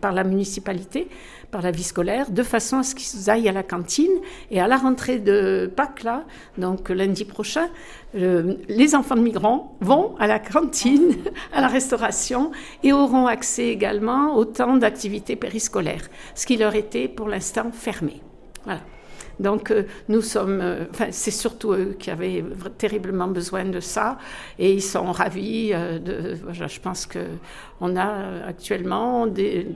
par 0.00 0.12
la 0.12 0.24
municipalité, 0.24 1.08
par 1.50 1.62
la 1.62 1.70
vie 1.70 1.82
scolaire, 1.82 2.30
de 2.30 2.42
façon 2.42 2.78
à 2.78 2.82
ce 2.82 2.94
qu'ils 2.94 3.30
aillent 3.30 3.48
à 3.48 3.52
la 3.52 3.62
cantine. 3.62 4.10
Et 4.50 4.60
à 4.60 4.66
la 4.66 4.76
rentrée 4.76 5.18
de 5.18 5.70
Pâques, 5.74 6.02
là, 6.02 6.24
donc 6.58 6.88
lundi 6.88 7.24
prochain, 7.24 7.68
les 8.14 8.94
enfants 8.94 9.16
de 9.16 9.20
migrants 9.20 9.76
vont 9.80 10.16
à 10.18 10.26
la 10.26 10.38
cantine, 10.38 11.14
à 11.52 11.60
la 11.60 11.68
restauration 11.68 12.50
et 12.82 12.92
auront 12.92 13.26
accès 13.26 13.68
également 13.68 14.36
au 14.36 14.44
temps 14.44 14.76
d'activités 14.76 15.36
périscolaires, 15.36 16.08
ce 16.34 16.46
qui 16.46 16.56
leur 16.56 16.74
était 16.74 17.08
pour 17.08 17.28
l'instant 17.28 17.70
fermé. 17.72 18.20
Voilà. 18.64 18.80
Donc 19.40 19.70
euh, 19.70 19.84
nous 20.08 20.22
sommes, 20.22 20.60
euh, 20.60 20.84
c'est 21.10 21.30
surtout 21.30 21.72
eux 21.72 21.96
qui 21.98 22.10
avaient 22.10 22.44
terriblement 22.78 23.28
besoin 23.28 23.64
de 23.64 23.80
ça 23.80 24.18
et 24.58 24.72
ils 24.72 24.82
sont 24.82 25.12
ravis. 25.12 25.70
Euh, 25.72 26.36
je 26.52 26.80
pense 26.80 27.06
que 27.06 27.20
on 27.80 27.96
a 27.96 28.46
actuellement 28.46 29.26
des, 29.26 29.66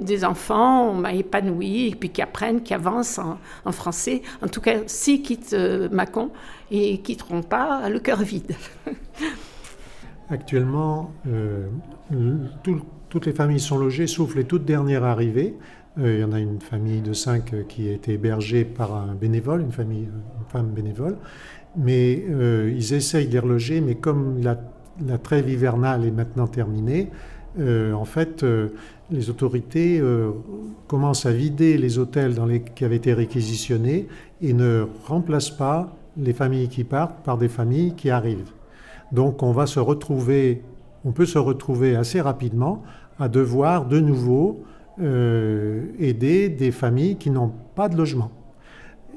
des, 0.00 0.24
enfants 0.26 1.02
épanouis 1.04 1.88
et 1.88 1.94
puis 1.94 2.10
qui 2.10 2.20
apprennent, 2.20 2.62
qui 2.62 2.74
avancent 2.74 3.18
en, 3.18 3.72
français. 3.72 4.20
En 4.42 4.48
tout 4.48 4.60
cas, 4.60 4.80
s'ils 4.86 5.22
quittent 5.22 5.56
Macon, 5.90 6.30
ils 6.70 7.00
quitteront 7.00 7.42
pas 7.42 7.88
le 7.88 7.98
cœur 7.98 8.18
vide. 8.18 8.54
Actuellement, 10.28 11.14
toutes 13.10 13.26
les 13.26 13.32
familles 13.32 13.60
sont 13.60 13.78
logées, 13.78 14.06
sauf 14.06 14.34
les 14.34 14.44
toutes 14.44 14.66
dernières 14.66 15.04
arrivées. 15.04 15.56
Euh, 15.98 16.14
il 16.14 16.20
y 16.20 16.24
en 16.24 16.32
a 16.32 16.38
une 16.38 16.60
famille 16.60 17.00
de 17.00 17.12
cinq 17.12 17.52
euh, 17.52 17.62
qui 17.68 17.88
a 17.88 17.92
été 17.92 18.12
hébergée 18.12 18.64
par 18.64 18.94
un 18.94 19.14
bénévole, 19.14 19.60
une, 19.62 19.72
famille, 19.72 20.04
une 20.04 20.46
femme 20.48 20.68
bénévole. 20.68 21.16
Mais 21.76 22.24
euh, 22.30 22.72
ils 22.74 22.94
essayent 22.94 23.26
de 23.26 23.32
les 23.32 23.38
reloger, 23.38 23.80
mais 23.80 23.96
comme 23.96 24.40
la, 24.42 24.56
trêve 25.18 25.48
hivernale 25.48 26.04
est 26.04 26.10
maintenant 26.10 26.46
terminée, 26.46 27.08
en 27.58 28.04
fait, 28.04 28.44
les 29.10 29.30
autorités 29.30 30.00
commencent 30.88 31.24
à 31.24 31.32
vider 31.32 31.78
les 31.78 31.98
hôtels 31.98 32.34
dans 32.34 32.44
les, 32.44 32.60
qui 32.62 32.84
avaient 32.84 32.96
été 32.96 33.14
réquisitionnés 33.14 34.08
et 34.42 34.52
ne 34.52 34.86
remplacent 35.06 35.56
pas 35.56 35.96
les 36.18 36.34
familles 36.34 36.68
qui 36.68 36.84
partent 36.84 37.24
par 37.24 37.38
des 37.38 37.48
familles 37.48 37.94
qui 37.94 38.10
arrivent. 38.10 38.52
Donc 39.10 39.42
on 39.42 39.52
va 39.52 39.66
se 39.66 39.80
retrouver, 39.80 40.62
on 41.04 41.12
peut 41.12 41.26
se 41.26 41.38
retrouver 41.38 41.96
assez 41.96 42.20
rapidement 42.20 42.82
à 43.18 43.28
devoir 43.28 43.86
de 43.86 44.00
nouveau 44.00 44.62
euh, 45.00 45.86
aider 45.98 46.48
des 46.48 46.70
familles 46.70 47.16
qui 47.16 47.30
n'ont 47.30 47.52
pas 47.74 47.88
de 47.88 47.96
logement. 47.96 48.30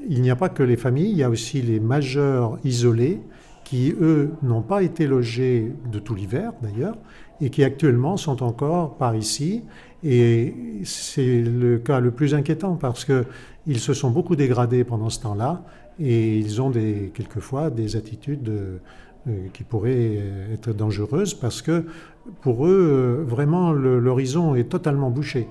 Il 0.07 0.21
n'y 0.21 0.31
a 0.31 0.35
pas 0.35 0.49
que 0.49 0.63
les 0.63 0.77
familles, 0.77 1.11
il 1.11 1.17
y 1.17 1.23
a 1.23 1.29
aussi 1.29 1.61
les 1.61 1.79
majeurs 1.79 2.57
isolés 2.63 3.19
qui, 3.63 3.93
eux, 3.99 4.31
n'ont 4.43 4.61
pas 4.61 4.83
été 4.83 5.07
logés 5.07 5.71
de 5.91 5.99
tout 5.99 6.15
l'hiver 6.15 6.53
d'ailleurs, 6.61 6.97
et 7.41 7.49
qui 7.49 7.63
actuellement 7.63 8.17
sont 8.17 8.43
encore 8.43 8.97
par 8.97 9.15
ici. 9.15 9.63
Et 10.03 10.53
c'est 10.83 11.41
le 11.41 11.79
cas 11.79 11.99
le 11.99 12.11
plus 12.11 12.33
inquiétant 12.33 12.75
parce 12.75 13.05
qu'ils 13.05 13.79
se 13.79 13.93
sont 13.93 14.11
beaucoup 14.11 14.35
dégradés 14.35 14.83
pendant 14.83 15.09
ce 15.09 15.21
temps-là 15.21 15.63
et 15.99 16.37
ils 16.37 16.61
ont 16.61 16.71
quelquefois 17.13 17.69
des 17.69 17.95
attitudes 17.95 18.49
euh, 18.49 18.77
qui 19.53 19.63
pourraient 19.63 20.19
être 20.53 20.73
dangereuses 20.73 21.33
parce 21.33 21.61
que 21.61 21.85
pour 22.41 22.65
eux, 22.65 22.71
euh, 22.71 23.23
vraiment, 23.25 23.71
l'horizon 23.71 24.55
est 24.55 24.69
totalement 24.69 25.09
bouché 25.09 25.47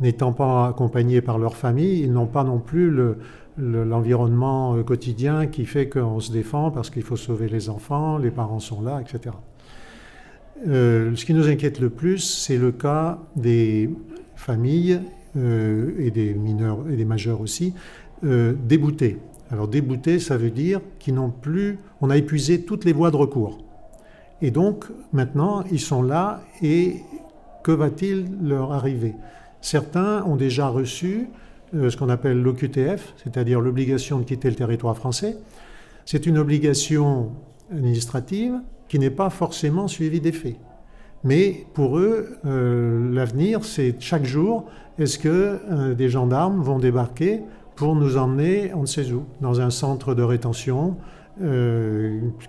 n'étant 0.00 0.32
pas 0.32 0.68
accompagnés 0.68 1.20
par 1.20 1.38
leur 1.38 1.56
famille, 1.56 2.00
ils 2.00 2.12
n'ont 2.12 2.26
pas 2.26 2.44
non 2.44 2.58
plus 2.58 2.92
l'environnement 3.58 4.76
euh, 4.76 4.82
quotidien 4.82 5.46
qui 5.46 5.64
fait 5.64 5.88
qu'on 5.88 6.20
se 6.20 6.32
défend 6.32 6.70
parce 6.70 6.90
qu'il 6.90 7.02
faut 7.02 7.16
sauver 7.16 7.48
les 7.48 7.68
enfants, 7.68 8.18
les 8.18 8.30
parents 8.30 8.60
sont 8.60 8.82
là, 8.82 9.00
etc. 9.00 9.34
Euh, 10.66 11.14
ce 11.16 11.24
qui 11.24 11.34
nous 11.34 11.48
inquiète 11.48 11.80
le 11.80 11.90
plus, 11.90 12.18
c'est 12.18 12.56
le 12.56 12.72
cas 12.72 13.18
des 13.36 13.90
familles 14.36 15.00
euh, 15.36 15.92
et 15.98 16.10
des 16.10 16.34
mineurs 16.34 16.78
et 16.90 16.96
des 16.96 17.04
majeurs 17.04 17.40
aussi 17.40 17.74
déboutés. 18.22 19.18
Alors 19.50 19.66
déboutés, 19.66 20.20
ça 20.20 20.36
veut 20.36 20.50
dire 20.50 20.80
qu'ils 21.00 21.14
n'ont 21.14 21.30
plus, 21.30 21.80
on 22.00 22.08
a 22.08 22.16
épuisé 22.16 22.62
toutes 22.62 22.84
les 22.84 22.92
voies 22.92 23.10
de 23.10 23.16
recours. 23.16 23.58
Et 24.42 24.52
donc 24.52 24.86
maintenant, 25.12 25.64
ils 25.72 25.80
sont 25.80 26.02
là 26.02 26.40
et 26.62 26.98
que 27.64 27.72
va-t-il 27.72 28.28
leur 28.42 28.72
arriver? 28.72 29.14
Certains 29.62 30.24
ont 30.24 30.34
déjà 30.34 30.66
reçu 30.66 31.28
euh, 31.74 31.88
ce 31.88 31.96
qu'on 31.96 32.08
appelle 32.08 32.42
l'OQTF, 32.42 33.14
c'est-à-dire 33.22 33.60
l'obligation 33.60 34.18
de 34.18 34.24
quitter 34.24 34.50
le 34.50 34.56
territoire 34.56 34.96
français. 34.96 35.36
C'est 36.04 36.26
une 36.26 36.36
obligation 36.36 37.30
administrative 37.70 38.54
qui 38.88 38.98
n'est 38.98 39.08
pas 39.08 39.30
forcément 39.30 39.88
suivie 39.88 40.20
des 40.20 40.32
faits. 40.32 40.56
Mais 41.24 41.64
pour 41.74 41.96
eux, 41.96 42.36
euh, 42.44 43.14
l'avenir, 43.14 43.64
c'est 43.64 43.94
chaque 44.00 44.24
jour, 44.24 44.66
est-ce 44.98 45.18
que 45.18 45.60
euh, 45.70 45.94
des 45.94 46.08
gendarmes 46.08 46.60
vont 46.60 46.80
débarquer 46.80 47.40
pour 47.76 47.94
nous 47.94 48.16
emmener, 48.16 48.74
on 48.74 48.82
ne 48.82 48.86
sait 48.86 49.12
où, 49.12 49.24
dans 49.40 49.60
un 49.60 49.70
centre 49.70 50.14
de 50.14 50.22
rétention, 50.22 50.96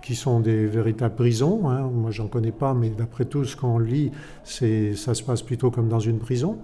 qui 0.01 0.13
sont 0.13 0.41
des 0.41 0.65
véritables 0.65 1.15
prisons. 1.15 1.69
Hein. 1.69 1.89
Moi, 1.93 2.11
j'en 2.11 2.27
connais 2.27 2.51
pas, 2.51 2.73
mais 2.73 2.89
d'après 2.89 3.23
tout 3.23 3.45
ce 3.45 3.55
qu'on 3.55 3.79
lit, 3.79 4.11
ça 4.43 5.13
se 5.13 5.23
passe 5.23 5.41
plutôt 5.41 5.71
comme 5.71 5.87
dans 5.87 6.01
une 6.01 6.19
prison. 6.19 6.57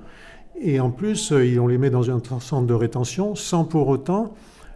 Et 0.61 0.79
en 0.79 0.91
plus, 0.91 1.31
euh, 1.31 1.57
on 1.59 1.67
les 1.67 1.77
met 1.77 1.89
dans 1.89 2.11
un 2.11 2.19
centre 2.39 2.67
de 2.67 2.73
rétention 2.73 3.35
sans 3.35 3.63
pour 3.63 3.87
autant 3.87 4.33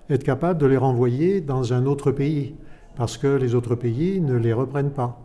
être 0.09 0.23
capable 0.23 0.59
de 0.59 0.65
les 0.65 0.77
renvoyer 0.77 1.41
dans 1.41 1.73
un 1.73 1.85
autre 1.85 2.11
pays, 2.11 2.55
parce 2.95 3.17
que 3.17 3.27
les 3.27 3.55
autres 3.55 3.75
pays 3.75 4.21
ne 4.21 4.35
les 4.35 4.53
reprennent 4.53 4.91
pas. 4.91 5.19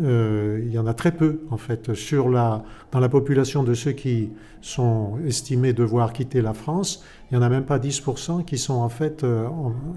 Euh, 0.00 0.60
il 0.64 0.72
y 0.72 0.78
en 0.78 0.86
a 0.86 0.94
très 0.94 1.12
peu, 1.12 1.40
en 1.50 1.56
fait, 1.56 1.94
sur 1.94 2.28
la, 2.28 2.62
dans 2.92 3.00
la 3.00 3.08
population 3.08 3.64
de 3.64 3.74
ceux 3.74 3.92
qui 3.92 4.30
sont 4.60 5.18
estimés 5.26 5.72
devoir 5.72 6.12
quitter 6.12 6.42
la 6.42 6.52
France, 6.52 7.04
il 7.30 7.36
n'y 7.38 7.42
en 7.42 7.46
a 7.46 7.48
même 7.48 7.64
pas 7.64 7.78
10% 7.78 8.44
qui 8.44 8.58
sont, 8.58 8.74
en 8.74 8.88
fait, 8.88 9.24
euh, 9.24 9.48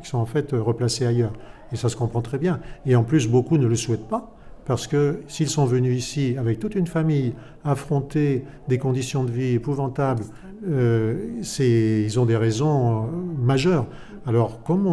qui 0.01 0.09
sont 0.09 0.17
en 0.17 0.25
fait 0.25 0.51
replacés 0.53 1.05
ailleurs. 1.05 1.33
Et 1.71 1.75
ça 1.75 1.89
se 1.89 1.95
comprend 1.95 2.21
très 2.21 2.39
bien. 2.39 2.59
Et 2.85 2.95
en 2.95 3.03
plus, 3.03 3.27
beaucoup 3.27 3.57
ne 3.57 3.67
le 3.67 3.75
souhaitent 3.75 4.07
pas. 4.07 4.35
Parce 4.65 4.87
que 4.87 5.21
s'ils 5.27 5.49
sont 5.49 5.65
venus 5.65 5.97
ici 5.97 6.35
avec 6.37 6.59
toute 6.59 6.75
une 6.75 6.87
famille 6.87 7.33
affronter 7.63 8.45
des 8.67 8.77
conditions 8.77 9.23
de 9.23 9.31
vie 9.31 9.53
épouvantables, 9.53 10.23
euh, 10.69 11.41
ils 11.59 12.19
ont 12.19 12.25
des 12.25 12.37
raisons 12.37 13.03
euh, 13.03 13.07
majeures. 13.39 13.87
Alors, 14.27 14.61
comme 14.63 14.85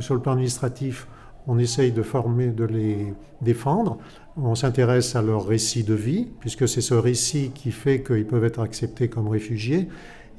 sur 0.00 0.14
le 0.14 0.20
plan 0.20 0.32
administratif, 0.32 1.06
on 1.46 1.58
essaye 1.58 1.92
de 1.92 2.02
former, 2.02 2.48
de 2.48 2.64
les 2.64 3.14
défendre, 3.40 3.98
on 4.36 4.54
s'intéresse 4.54 5.14
à 5.14 5.22
leur 5.22 5.46
récit 5.46 5.84
de 5.84 5.94
vie, 5.94 6.28
puisque 6.40 6.66
c'est 6.66 6.80
ce 6.80 6.94
récit 6.94 7.52
qui 7.54 7.70
fait 7.70 8.02
qu'ils 8.02 8.26
peuvent 8.26 8.44
être 8.44 8.60
acceptés 8.60 9.08
comme 9.08 9.28
réfugiés. 9.28 9.88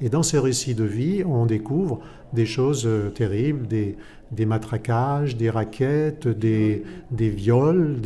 Et 0.00 0.08
dans 0.08 0.22
ces 0.22 0.38
récits 0.38 0.74
de 0.74 0.84
vie, 0.84 1.24
on 1.24 1.46
découvre 1.46 2.00
des 2.32 2.46
choses 2.46 2.86
euh, 2.86 3.10
terribles, 3.10 3.66
des, 3.66 3.96
des 4.30 4.46
matraquages, 4.46 5.36
des 5.36 5.50
raquettes, 5.50 6.28
des, 6.28 6.84
viols. 7.10 7.96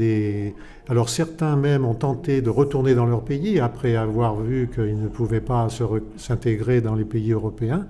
Alors 0.89 1.09
certains 1.09 1.57
même 1.57 1.85
ont 1.85 1.95
tenté 1.95 2.43
de 2.43 2.51
retourner 2.51 2.95
dans 2.95 3.07
leur 3.07 3.23
pays 3.23 3.61
après 3.61 3.97
avoir 3.97 4.37
vu 4.37 4.71
qu'ils 4.73 5.01
ne 5.01 5.09
pouvaient 5.09 5.41
pas 5.41 5.69
s'intégrer 6.17 6.81
dans 6.81 6.95
les 6.95 7.05
pays 7.05 7.33
européens. 7.33 7.87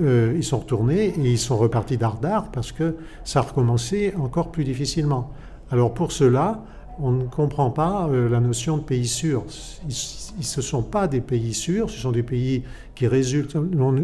Euh, 0.00 0.34
ils 0.36 0.44
sont 0.44 0.58
retournés 0.58 1.06
et 1.06 1.30
ils 1.30 1.38
sont 1.38 1.56
repartis 1.56 1.96
d'Ardard 1.96 2.50
parce 2.52 2.72
que 2.72 2.96
ça 3.24 3.40
recommençait 3.40 4.14
encore 4.16 4.52
plus 4.52 4.64
difficilement. 4.64 5.32
Alors 5.70 5.92
pour 5.92 6.12
cela, 6.12 6.62
on 7.00 7.12
ne 7.12 7.24
comprend 7.24 7.70
pas 7.70 8.08
euh, 8.08 8.28
la 8.28 8.40
notion 8.40 8.78
de 8.78 8.82
pays 8.82 9.06
sûr. 9.06 9.44
Ce 9.48 10.32
ne 10.36 10.62
sont 10.62 10.82
pas 10.82 11.08
des 11.08 11.20
pays 11.20 11.54
sûrs, 11.54 11.90
ce 11.90 11.98
sont 11.98 12.12
des 12.12 12.22
pays 12.22 12.64
qui 12.94 13.06
résultent, 13.06 13.56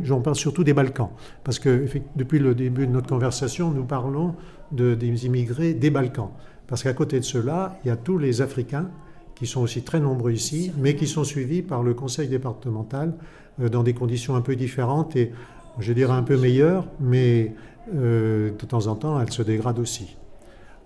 j'en 0.02 0.20
parle 0.20 0.36
surtout 0.36 0.64
des 0.64 0.72
Balkans, 0.72 1.10
parce 1.42 1.58
que 1.58 1.86
depuis 2.14 2.38
le 2.38 2.54
début 2.54 2.86
de 2.86 2.92
notre 2.92 3.08
conversation, 3.08 3.70
nous 3.70 3.84
parlons 3.84 4.34
de, 4.72 4.94
des 4.94 5.26
immigrés 5.26 5.74
des 5.74 5.90
Balkans. 5.90 6.30
Parce 6.66 6.82
qu'à 6.82 6.92
côté 6.92 7.18
de 7.18 7.24
cela, 7.24 7.78
il 7.84 7.88
y 7.88 7.90
a 7.90 7.96
tous 7.96 8.18
les 8.18 8.40
Africains 8.40 8.88
qui 9.34 9.46
sont 9.46 9.60
aussi 9.60 9.82
très 9.82 10.00
nombreux 10.00 10.32
ici, 10.32 10.72
mais 10.78 10.94
qui 10.94 11.06
sont 11.06 11.24
suivis 11.24 11.62
par 11.62 11.82
le 11.82 11.94
conseil 11.94 12.28
départemental 12.28 13.14
euh, 13.60 13.68
dans 13.68 13.82
des 13.82 13.94
conditions 13.94 14.36
un 14.36 14.40
peu 14.40 14.56
différentes 14.56 15.16
et, 15.16 15.32
je 15.78 15.92
dirais, 15.92 16.12
un 16.12 16.22
peu 16.22 16.36
meilleures, 16.36 16.86
mais 17.00 17.54
euh, 17.94 18.50
de 18.50 18.66
temps 18.66 18.86
en 18.86 18.94
temps, 18.94 19.20
elles 19.20 19.32
se 19.32 19.42
dégradent 19.42 19.80
aussi. 19.80 20.16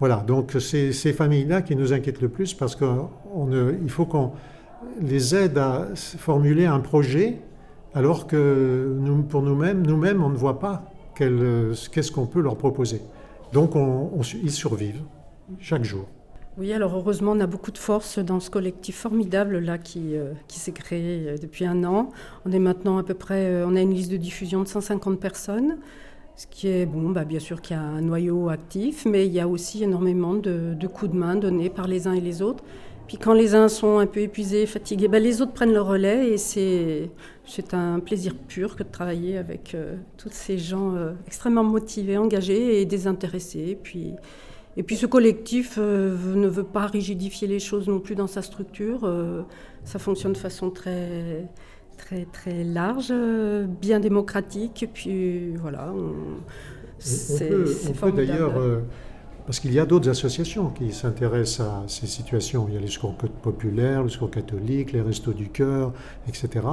Voilà, 0.00 0.17
donc 0.17 0.57
c'est 0.61 0.93
ces 0.93 1.12
familles-là 1.12 1.62
qui 1.62 1.75
nous 1.75 1.93
inquiètent 1.93 2.21
le 2.21 2.28
plus 2.28 2.55
parce 2.55 2.76
qu'il 2.76 3.88
faut 3.88 4.07
qu'on 4.07 4.33
les 5.00 5.35
aide 5.35 5.59
à 5.59 5.88
formuler 5.97 6.67
un 6.67 6.81
projet 6.81 7.38
alors 7.95 8.26
que 8.26 8.97
nous, 9.00 9.23
pour 9.23 9.43
nous-mêmes, 9.43 9.85
nous-mêmes, 9.85 10.23
on 10.23 10.28
ne 10.28 10.37
voit 10.37 10.61
pas 10.61 10.85
qu'est-ce 11.17 12.12
qu'on 12.12 12.26
peut 12.26 12.40
leur 12.40 12.57
proposer. 12.57 13.00
Donc 13.52 13.73
ils 14.43 14.52
survivent 14.52 15.02
chaque 15.59 15.85
jour. 15.85 16.07
Oui, 16.59 16.73
alors 16.73 16.97
heureusement, 16.97 17.33
on 17.33 17.40
a 17.40 17.47
beaucoup 17.47 17.71
de 17.71 17.78
force 17.78 18.19
dans 18.19 18.40
ce 18.40 18.50
collectif 18.50 18.97
formidable 18.97 19.59
là 19.59 19.78
qui, 19.78 20.17
euh, 20.17 20.33
qui 20.49 20.59
s'est 20.59 20.73
créé 20.73 21.28
euh, 21.28 21.37
depuis 21.40 21.64
un 21.64 21.85
an. 21.85 22.11
On 22.45 22.50
est 22.50 22.59
maintenant 22.59 22.99
à 22.99 23.05
peu 23.05 23.14
près, 23.14 23.47
euh, 23.47 23.64
on 23.64 23.76
a 23.76 23.81
une 23.81 23.95
liste 23.95 24.11
de 24.11 24.17
diffusion 24.17 24.64
de 24.64 24.67
150 24.67 25.21
personnes. 25.21 25.78
Ce 26.38 26.47
qui 26.47 26.68
est 26.68 26.87
bon, 26.87 27.11
bah 27.11 27.25
bien 27.25 27.40
sûr 27.40 27.61
qu'il 27.61 27.75
y 27.75 27.80
a 27.80 27.83
un 27.83 28.00
noyau 28.00 28.49
actif, 28.49 29.07
mais 29.07 29.26
il 29.26 29.33
y 29.33 29.40
a 29.40 29.49
aussi 29.49 29.83
énormément 29.83 30.35
de, 30.35 30.76
coups 30.87 31.11
de 31.11 31.16
main 31.16 31.35
donnés 31.35 31.68
par 31.68 31.88
les 31.88 32.07
uns 32.07 32.12
et 32.12 32.21
les 32.21 32.42
autres. 32.42 32.62
Puis 33.09 33.16
quand 33.16 33.33
les 33.33 33.57
uns 33.57 33.68
sont 33.68 33.99
un 33.99 34.07
peu 34.07 34.21
épuisés, 34.21 34.64
fatigués, 34.66 35.09
bah 35.09 35.18
les 35.18 35.42
autres 35.42 35.50
prennent 35.52 35.73
le 35.73 35.80
relais 35.80 36.28
et 36.28 36.38
c'est, 36.38 37.11
un 37.73 37.99
plaisir 37.99 38.37
pur 38.37 38.76
que 38.76 38.85
de 38.85 38.88
travailler 38.88 39.37
avec 39.37 39.75
euh, 39.75 39.97
tous 40.16 40.30
ces 40.30 40.59
gens 40.59 40.95
euh, 40.95 41.11
extrêmement 41.26 41.64
motivés, 41.64 42.16
engagés 42.16 42.80
et 42.80 42.85
désintéressés. 42.85 43.71
Et 44.76 44.83
puis, 44.85 44.97
ce 44.97 45.07
collectif 45.07 45.75
euh, 45.76 46.16
ne 46.37 46.47
veut 46.47 46.62
pas 46.62 46.87
rigidifier 46.87 47.49
les 47.49 47.59
choses 47.59 47.88
non 47.88 47.99
plus 47.99 48.14
dans 48.14 48.28
sa 48.28 48.42
structure. 48.42 49.12
ça 49.83 49.99
fonctionne 49.99 50.35
de 50.35 50.38
façon 50.38 50.71
très 50.71 51.49
très 51.99 52.25
très 52.25 52.64
large, 52.64 53.12
bien 53.81 54.00
démocratique. 54.00 54.83
Et 54.83 54.87
puis 54.87 55.57
voilà, 55.57 55.93
c'est 56.99 57.50
on, 57.88 57.93
peut, 57.93 58.12
d'ailleurs, 58.12 58.59
euh, 58.59 58.81
parce 59.47 59.61
qu'il 59.61 59.73
y 59.73 59.78
a 59.78 59.87
d'autres 59.87 60.09
associations 60.09 60.71
qui 60.71 60.93
s'intéressent 60.93 61.67
à 61.67 61.85
ces 61.87 62.07
situations. 62.07 62.67
Il 62.69 62.75
y 62.75 62.76
a 62.76 62.81
les 62.81 62.88
secours 62.88 63.14
populaires, 63.14 64.02
le 64.02 64.09
secours 64.09 64.31
catholique, 64.31 64.93
les 64.93 65.00
restos 65.00 65.33
du 65.33 65.49
cœur, 65.49 65.93
etc. 66.28 66.67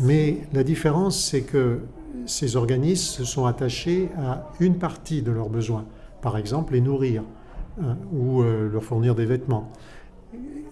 Mais 0.00 0.38
la 0.52 0.64
différence, 0.64 1.22
c'est 1.22 1.42
que 1.42 1.80
ces 2.24 2.56
organismes 2.56 3.18
se 3.18 3.24
sont 3.24 3.46
attachés 3.46 4.08
à 4.18 4.50
une 4.60 4.78
partie 4.78 5.22
de 5.22 5.30
leurs 5.30 5.50
besoins. 5.50 5.84
Par 6.22 6.38
exemple, 6.38 6.72
les 6.72 6.80
nourrir 6.80 7.22
hein, 7.80 7.96
ou 8.12 8.42
euh, 8.42 8.68
leur 8.70 8.82
fournir 8.82 9.14
des 9.14 9.26
vêtements 9.26 9.70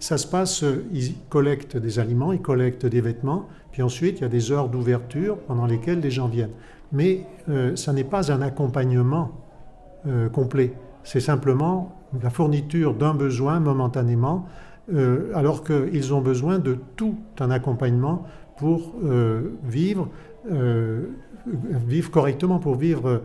ça 0.01 0.19
se 0.19 0.27
passe, 0.27 0.63
ils 0.93 1.15
collectent 1.31 1.79
des 1.79 1.99
aliments, 1.99 2.33
ils 2.35 2.43
collectent 2.43 2.85
des 2.85 3.01
vêtements, 3.01 3.49
puis 3.75 3.83
ensuite 3.83 4.21
il 4.21 4.23
y 4.23 4.25
a 4.25 4.29
des 4.29 4.53
heures 4.53 4.69
d'ouverture 4.69 5.37
pendant 5.37 5.67
lesquelles 5.67 5.99
les 5.99 6.13
gens 6.13 6.29
viennent. 6.29 6.55
Mais 6.93 7.27
euh, 7.49 7.75
ça 7.75 7.93
n'est 7.93 8.05
pas 8.05 8.31
un 8.31 8.41
accompagnement 8.41 9.33
euh, 10.07 10.29
complet, 10.29 10.75
c'est 11.03 11.19
simplement 11.19 11.97
la 12.23 12.31
fourniture 12.31 12.95
d'un 12.95 13.15
besoin 13.15 13.59
momentanément, 13.59 14.47
euh, 14.93 15.33
alors 15.35 15.65
qu'ils 15.65 16.15
ont 16.15 16.21
besoin 16.21 16.61
de 16.61 16.79
tout 16.95 17.17
un 17.41 17.51
accompagnement 17.51 18.25
pour 18.59 18.93
vivre, 19.65 20.09
vivre 21.45 22.11
correctement, 22.13 22.61
pour 22.61 22.77
vivre, 22.77 23.23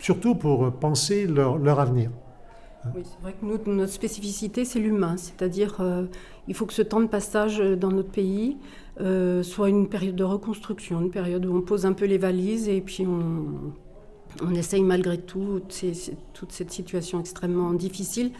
surtout 0.00 0.34
pour 0.34 0.72
penser 0.72 1.28
leur 1.28 1.78
avenir. 1.78 2.10
Oui, 2.94 3.02
c'est 3.04 3.20
vrai 3.22 3.34
que 3.40 3.70
notre 3.70 3.92
spécificité, 3.92 4.64
c'est 4.64 4.78
l'humain. 4.78 5.16
C'est-à-dire, 5.16 5.76
euh, 5.80 6.04
il 6.48 6.54
faut 6.54 6.66
que 6.66 6.74
ce 6.74 6.82
temps 6.82 7.00
de 7.00 7.06
passage 7.06 7.58
dans 7.58 7.90
notre 7.90 8.10
pays 8.10 8.56
euh, 9.00 9.42
soit 9.42 9.68
une 9.68 9.88
période 9.88 10.14
de 10.14 10.22
reconstruction, 10.22 11.00
une 11.00 11.10
période 11.10 11.44
où 11.46 11.56
on 11.56 11.62
pose 11.62 11.84
un 11.84 11.94
peu 11.94 12.04
les 12.04 12.18
valises 12.18 12.68
et 12.68 12.80
puis 12.80 13.04
on, 13.06 14.54
essaye 14.54 14.82
malgré 14.82 15.18
tout, 15.18 15.60
toute 16.32 16.52
cette 16.52 16.70
situation 16.70 17.18
extrêmement 17.20 17.72
difficile, 17.72 18.30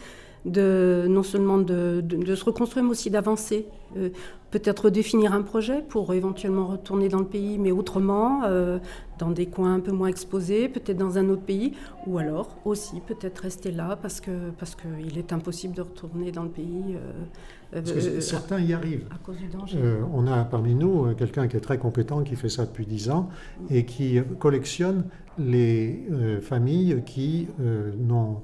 de, 0.45 1.05
non 1.09 1.23
seulement 1.23 1.57
de, 1.57 2.01
de, 2.01 2.35
se 2.35 2.45
reconstruire, 2.45 2.85
mais 2.85 2.91
aussi 2.91 3.09
d'avancer. 3.09 3.65
Euh, 3.97 4.09
peut-être 4.55 4.89
définir 4.89 5.33
un 5.33 5.41
projet 5.41 5.81
pour 5.81 6.13
éventuellement 6.13 6.67
retourner 6.67 7.09
dans 7.09 7.19
le 7.19 7.25
pays, 7.25 7.59
mais 7.59 7.71
autrement, 7.71 8.43
euh, 8.45 8.79
dans 9.19 9.29
des 9.29 9.47
coins 9.47 9.73
un 9.73 9.79
peu 9.81 9.91
moins 9.91 10.07
exposés, 10.07 10.69
peut-être 10.69 10.95
dans 10.97 11.17
un 11.17 11.27
autre 11.27 11.41
pays, 11.41 11.73
ou 12.07 12.19
alors 12.19 12.55
aussi 12.63 13.01
peut-être 13.05 13.39
rester 13.39 13.71
là 13.71 13.97
parce 14.01 14.21
que 14.21 14.31
parce 14.57 14.75
qu'il 14.75 15.17
est 15.17 15.33
impossible 15.33 15.75
de 15.75 15.81
retourner 15.81 16.31
dans 16.31 16.43
le 16.43 16.49
pays. 16.49 16.95
Euh, 17.75 18.21
certains 18.21 18.61
y 18.61 18.71
arrivent. 18.71 19.07
À 19.13 19.17
cause 19.17 19.35
du 19.35 19.47
danger. 19.47 19.77
on 20.13 20.25
a 20.25 20.45
parmi 20.45 20.73
nous 20.73 21.13
quelqu'un 21.15 21.49
qui 21.49 21.57
est 21.57 21.65
très 21.69 21.77
compétent, 21.77 22.23
qui 22.23 22.37
fait 22.37 22.47
ça 22.47 22.65
depuis 22.65 22.85
10 22.85 23.09
ans 23.09 23.27
et 23.69 23.83
qui 23.83 24.21
collectionne 24.39 25.03
les 25.37 26.07
familles 26.41 27.03
qui 27.05 27.49
n'ont 27.97 28.37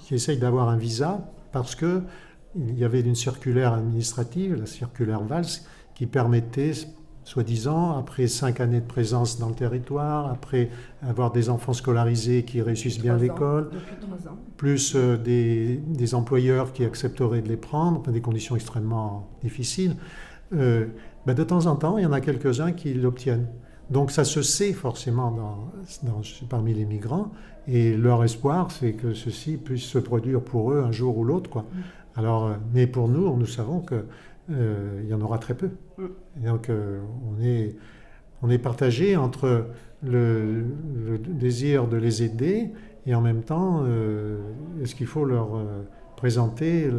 qui 0.00 0.14
essayent 0.16 0.38
d'avoir 0.38 0.68
un 0.70 0.76
visa 0.76 1.30
parce 1.52 1.76
que 1.76 2.02
il 2.56 2.78
y 2.78 2.84
avait 2.84 3.00
une 3.00 3.14
circulaire 3.14 3.72
administrative, 3.74 4.54
la 4.54 4.66
circulaire 4.66 5.22
Valls, 5.22 5.46
qui 5.94 6.06
permettait, 6.06 6.72
soi-disant, 7.24 7.96
après 7.96 8.26
cinq 8.26 8.60
années 8.60 8.80
de 8.80 8.86
présence 8.86 9.38
dans 9.38 9.48
le 9.48 9.54
territoire, 9.54 10.30
après 10.30 10.70
avoir 11.02 11.32
des 11.32 11.48
enfants 11.48 11.72
scolarisés 11.72 12.44
qui 12.44 12.62
réussissent 12.62 13.00
bien 13.00 13.14
à 13.14 13.18
l'école, 13.18 13.70
plus 14.56 14.94
euh, 14.94 15.16
des, 15.16 15.76
des, 15.76 16.14
employeurs 16.14 16.72
qui 16.72 16.84
accepteraient 16.84 17.42
de 17.42 17.48
les 17.48 17.56
prendre, 17.56 18.02
dans 18.02 18.12
des 18.12 18.20
conditions 18.20 18.56
extrêmement 18.56 19.28
difficiles, 19.42 19.96
euh, 20.52 20.86
ben 21.26 21.34
de 21.34 21.42
temps 21.42 21.66
en 21.66 21.76
temps, 21.76 21.98
il 21.98 22.02
y 22.02 22.06
en 22.06 22.12
a 22.12 22.20
quelques-uns 22.20 22.72
qui 22.72 22.92
l'obtiennent. 22.94 23.46
Donc 23.90 24.10
ça 24.10 24.24
se 24.24 24.42
sait 24.42 24.72
forcément 24.72 25.30
dans, 25.30 25.72
parmi 26.48 26.74
les 26.74 26.84
migrants, 26.84 27.30
et 27.66 27.96
leur 27.96 28.24
espoir, 28.24 28.70
c'est 28.70 28.92
que 28.92 29.14
ceci 29.14 29.56
puisse 29.56 29.84
se 29.84 29.98
produire 29.98 30.40
pour 30.42 30.72
eux 30.72 30.82
un 30.82 30.92
jour 30.92 31.16
ou 31.16 31.24
l'autre. 31.24 31.48
Quoi. 31.48 31.62
Mm. 31.62 31.82
Alors, 32.16 32.46
euh, 32.46 32.54
mais 32.72 32.86
pour 32.86 33.08
nous, 33.08 33.36
nous 33.36 33.46
savons 33.46 33.80
qu'il 33.80 34.04
euh, 34.50 35.02
y 35.08 35.14
en 35.14 35.20
aura 35.20 35.38
très 35.38 35.54
peu. 35.54 35.70
Mm. 35.98 36.44
donc, 36.44 36.68
euh, 36.68 37.00
on, 37.28 37.42
est, 37.42 37.76
on 38.42 38.50
est 38.50 38.58
partagé 38.58 39.16
entre 39.16 39.66
le, 40.02 40.64
désir 41.18 41.88
de 41.88 41.96
les 41.96 42.22
aider 42.22 42.70
et 43.06 43.14
en 43.14 43.20
même 43.20 43.42
temps, 43.42 43.84
est-ce 44.82 44.94
qu'il 44.94 45.06
faut 45.06 45.26
leur 45.26 45.62
présenter 46.16 46.90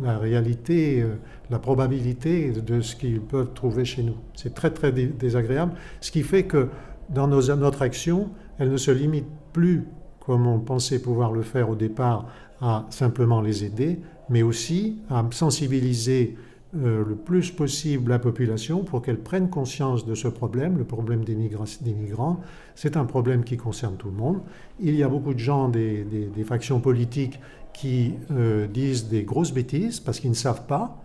la 0.00 0.18
réalité, 0.18 1.04
la 1.48 1.60
probabilité 1.60 2.50
de 2.50 2.80
ce 2.80 2.96
qu'ils 2.96 3.20
peuvent 3.20 3.52
trouver 3.54 3.84
chez 3.84 4.02
nous. 4.02 4.16
C'est 4.34 4.54
très 4.54 4.70
très 4.70 4.90
désagréable, 4.90 5.74
ce 6.00 6.10
qui 6.10 6.22
fait 6.22 6.44
que 6.44 6.68
dans 7.08 7.28
nos, 7.28 7.54
notre 7.54 7.82
action, 7.82 8.30
elle 8.58 8.70
ne 8.70 8.76
se 8.76 8.90
limite 8.90 9.26
plus, 9.52 9.84
comme 10.18 10.46
on 10.48 10.58
pensait 10.58 11.00
pouvoir 11.00 11.32
le 11.32 11.42
faire 11.42 11.70
au 11.70 11.76
départ, 11.76 12.26
à 12.62 12.86
simplement 12.90 13.42
les 13.42 13.64
aider, 13.64 13.98
mais 14.30 14.42
aussi 14.42 14.98
à 15.10 15.26
sensibiliser 15.32 16.36
euh, 16.74 17.04
le 17.06 17.16
plus 17.16 17.50
possible 17.50 18.10
la 18.10 18.18
population 18.18 18.82
pour 18.82 19.02
qu'elle 19.02 19.18
prenne 19.18 19.50
conscience 19.50 20.06
de 20.06 20.14
ce 20.14 20.28
problème, 20.28 20.78
le 20.78 20.84
problème 20.84 21.22
des, 21.22 21.34
migrants. 21.34 22.40
C'est 22.74 22.96
un 22.96 23.04
problème 23.04 23.44
qui 23.44 23.58
concerne 23.58 23.96
tout 23.96 24.08
le 24.08 24.16
monde. 24.16 24.40
Il 24.80 24.94
y 24.94 25.02
a 25.02 25.08
beaucoup 25.08 25.34
de 25.34 25.38
gens 25.38 25.68
des, 25.68 26.06
factions 26.46 26.80
politiques 26.80 27.38
qui 27.74 28.14
euh, 28.30 28.66
disent 28.66 29.08
des 29.08 29.24
grosses 29.24 29.52
bêtises 29.52 30.00
parce 30.00 30.18
qu'ils 30.18 30.30
ne 30.30 30.34
savent 30.34 30.66
pas. 30.66 30.96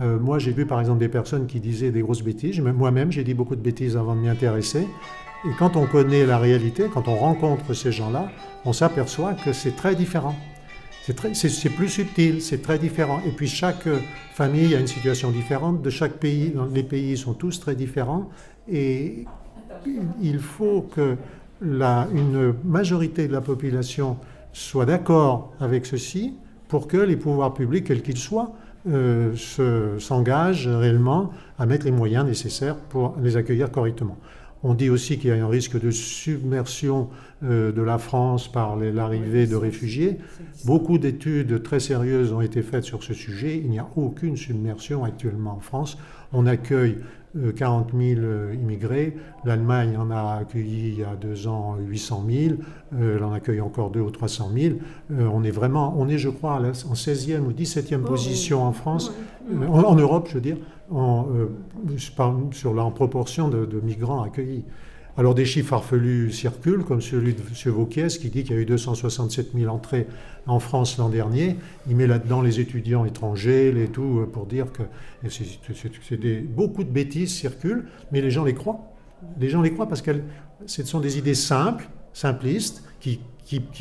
Euh, 0.00 0.18
moi, 0.18 0.38
j'ai 0.38 0.52
vu 0.52 0.66
par 0.66 0.78
exemple 0.78 0.98
des 0.98 1.08
personnes 1.08 1.46
qui 1.46 1.60
disaient 1.60 1.90
des 1.90 2.02
grosses 2.02 2.22
bêtises. 2.22 2.60
Moi-même, 2.60 3.10
j'ai 3.10 3.24
dit 3.24 3.32
beaucoup 3.32 3.56
de 3.56 3.62
bêtises 3.62 3.96
avant 3.96 4.14
de 4.14 4.20
m'y 4.20 4.28
intéresser. 4.28 4.86
Et 5.46 5.52
quand 5.58 5.76
on 5.76 5.86
connaît 5.86 6.26
la 6.26 6.36
réalité, 6.36 6.86
quand 6.92 7.08
on 7.08 7.14
rencontre 7.16 7.72
ces 7.72 7.92
gens-là, 7.92 8.28
on 8.66 8.74
s'aperçoit 8.74 9.32
que 9.32 9.54
c'est 9.54 9.76
très 9.76 9.94
différent. 9.94 10.34
C'est 11.06 11.68
plus 11.68 11.88
subtil, 11.90 12.40
c'est 12.40 12.62
très 12.62 12.78
différent. 12.78 13.20
Et 13.26 13.30
puis 13.30 13.46
chaque 13.46 13.86
famille 14.32 14.74
a 14.74 14.80
une 14.80 14.86
situation 14.86 15.30
différente. 15.30 15.82
De 15.82 15.90
chaque 15.90 16.14
pays, 16.14 16.54
les 16.72 16.82
pays 16.82 17.18
sont 17.18 17.34
tous 17.34 17.60
très 17.60 17.74
différents. 17.74 18.30
Et 18.72 19.26
il 20.22 20.38
faut 20.38 20.88
que 20.94 21.16
une 21.60 22.54
majorité 22.64 23.28
de 23.28 23.32
la 23.32 23.42
population 23.42 24.16
soit 24.54 24.86
d'accord 24.86 25.52
avec 25.60 25.84
ceci 25.84 26.34
pour 26.68 26.88
que 26.88 26.96
les 26.96 27.16
pouvoirs 27.16 27.52
publics, 27.52 27.84
quels 27.84 28.02
qu'ils 28.02 28.16
soient, 28.16 28.52
euh, 28.88 29.34
s'engagent 29.98 30.68
réellement 30.68 31.30
à 31.58 31.66
mettre 31.66 31.84
les 31.84 31.92
moyens 31.92 32.24
nécessaires 32.24 32.76
pour 32.76 33.14
les 33.22 33.36
accueillir 33.36 33.70
correctement. 33.70 34.16
On 34.66 34.72
dit 34.72 34.88
aussi 34.88 35.18
qu'il 35.18 35.28
y 35.28 35.32
a 35.32 35.44
un 35.44 35.48
risque 35.48 35.78
de 35.78 35.90
submersion 35.90 37.10
euh, 37.42 37.70
de 37.70 37.82
la 37.82 37.98
France 37.98 38.50
par 38.50 38.76
l'arrivée 38.76 39.46
de 39.46 39.56
réfugiés. 39.56 40.16
Beaucoup 40.64 40.96
d'études 40.96 41.62
très 41.62 41.80
sérieuses 41.80 42.32
ont 42.32 42.40
été 42.40 42.62
faites 42.62 42.84
sur 42.84 43.02
ce 43.02 43.12
sujet. 43.12 43.60
Il 43.62 43.68
n'y 43.68 43.78
a 43.78 43.86
aucune 43.94 44.38
submersion 44.38 45.04
actuellement 45.04 45.56
en 45.56 45.60
France. 45.60 45.98
On 46.32 46.46
accueille 46.46 46.96
40 47.56 47.90
000 47.92 48.20
immigrés. 48.52 49.16
L'Allemagne 49.44 49.96
en 49.96 50.10
a 50.10 50.38
accueilli 50.40 50.88
il 50.88 50.98
y 51.00 51.04
a 51.04 51.16
deux 51.16 51.46
ans 51.46 51.76
800 51.78 52.24
000. 52.28 52.54
elle 52.92 53.22
en 53.22 53.32
accueille 53.32 53.60
encore 53.60 53.90
deux 53.90 54.00
ou 54.00 54.10
300 54.10 54.50
000. 54.56 54.74
on 55.10 55.42
est 55.42 55.50
vraiment, 55.50 55.94
on 55.98 56.08
est, 56.08 56.18
je 56.18 56.28
crois, 56.28 56.60
en 56.60 56.94
16e 56.94 57.40
ou 57.40 57.52
17e 57.52 58.02
position 58.02 58.62
en 58.62 58.72
France, 58.72 59.12
en, 59.68 59.94
Europe, 59.94 60.28
je 60.28 60.34
veux 60.34 60.40
dire, 60.40 60.56
en, 60.90 61.26
sur 62.52 62.74
la, 62.74 62.84
en 62.84 62.90
proportion 62.90 63.48
de, 63.48 63.66
de 63.66 63.80
migrants 63.80 64.22
accueillis. 64.22 64.64
Alors 65.16 65.36
des 65.36 65.44
chiffres 65.44 65.68
farfelus 65.68 66.32
circulent, 66.32 66.84
comme 66.84 67.00
celui 67.00 67.34
de 67.34 67.40
M. 67.40 67.72
Vauquiez 67.72 68.08
qui 68.08 68.30
dit 68.30 68.42
qu'il 68.42 68.56
y 68.56 68.58
a 68.58 68.62
eu 68.62 68.66
267 68.66 69.50
000 69.54 69.72
entrées 69.72 70.08
en 70.46 70.58
France 70.58 70.98
l'an 70.98 71.08
dernier. 71.08 71.56
Il 71.88 71.94
met 71.94 72.08
là-dedans 72.08 72.42
les 72.42 72.58
étudiants 72.58 73.04
étrangers, 73.04 73.70
les 73.70 73.86
tout, 73.86 74.20
euh, 74.20 74.26
pour 74.26 74.46
dire 74.46 74.66
que 74.72 74.82
beaucoup 76.48 76.82
de 76.82 76.90
bêtises 76.90 77.32
circulent, 77.32 77.84
mais 78.10 78.20
les 78.20 78.30
gens 78.30 78.44
les 78.44 78.54
croient. 78.54 78.80
Les 79.38 79.48
gens 79.48 79.62
les 79.62 79.72
croient 79.72 79.88
parce 79.88 80.02
que 80.02 80.10
ce 80.66 80.82
sont 80.82 80.98
des 80.98 81.16
idées 81.16 81.34
simples, 81.34 81.88
simplistes, 82.12 82.82
qui 82.98 83.20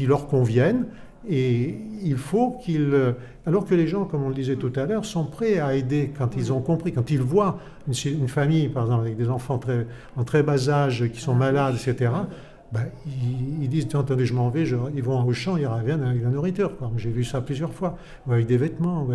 leur 0.06 0.28
conviennent 0.28 0.86
et 1.30 1.76
il 2.04 2.18
faut 2.18 2.58
qu'ils, 2.64 3.16
alors 3.46 3.66
que 3.66 3.76
les 3.76 3.88
gens, 3.88 4.06
comme 4.06 4.24
on 4.24 4.30
le 4.30 4.36
disait 4.36 4.56
tout 4.56 4.72
à 4.76 4.86
l'heure, 4.86 5.06
sont 5.06 5.26
prêts 5.26 5.60
à 5.60 5.76
aider 5.76 6.12
quand 6.18 6.36
ils 6.36 6.52
ont 6.52 6.62
compris, 6.62 6.92
quand 6.92 7.10
ils 7.12 7.22
voient 7.22 7.60
une, 7.88 8.28
famille, 8.28 8.68
par 8.68 8.84
exemple, 8.84 9.02
avec 9.02 9.18
des 9.18 9.30
enfants 9.30 9.58
très, 9.58 9.88
en 10.18 10.24
très 10.24 10.44
bas 10.44 10.70
âge 10.70 11.10
qui 11.14 11.22
sont 11.22 11.36
malades, 11.36 11.76
etc., 11.76 12.12
ben, 12.72 12.86
ils, 13.62 13.70
disent 13.70 13.88
Attendez, 13.94 14.26
je 14.26 14.34
m'en 14.34 14.50
vais, 14.50 14.64
ils 14.96 15.04
vont 15.04 15.24
au 15.24 15.34
champ, 15.34 15.58
ils 15.58 15.68
reviennent 15.68 16.02
avec 16.02 16.24
la 16.24 16.30
nourriture. 16.30 16.72
J'ai 16.98 17.12
vu 17.12 17.24
ça 17.24 17.40
plusieurs 17.40 17.72
fois, 17.72 17.98
ou 18.26 18.32
avec 18.32 18.48
des 18.48 18.58
vêtements. 18.58 19.08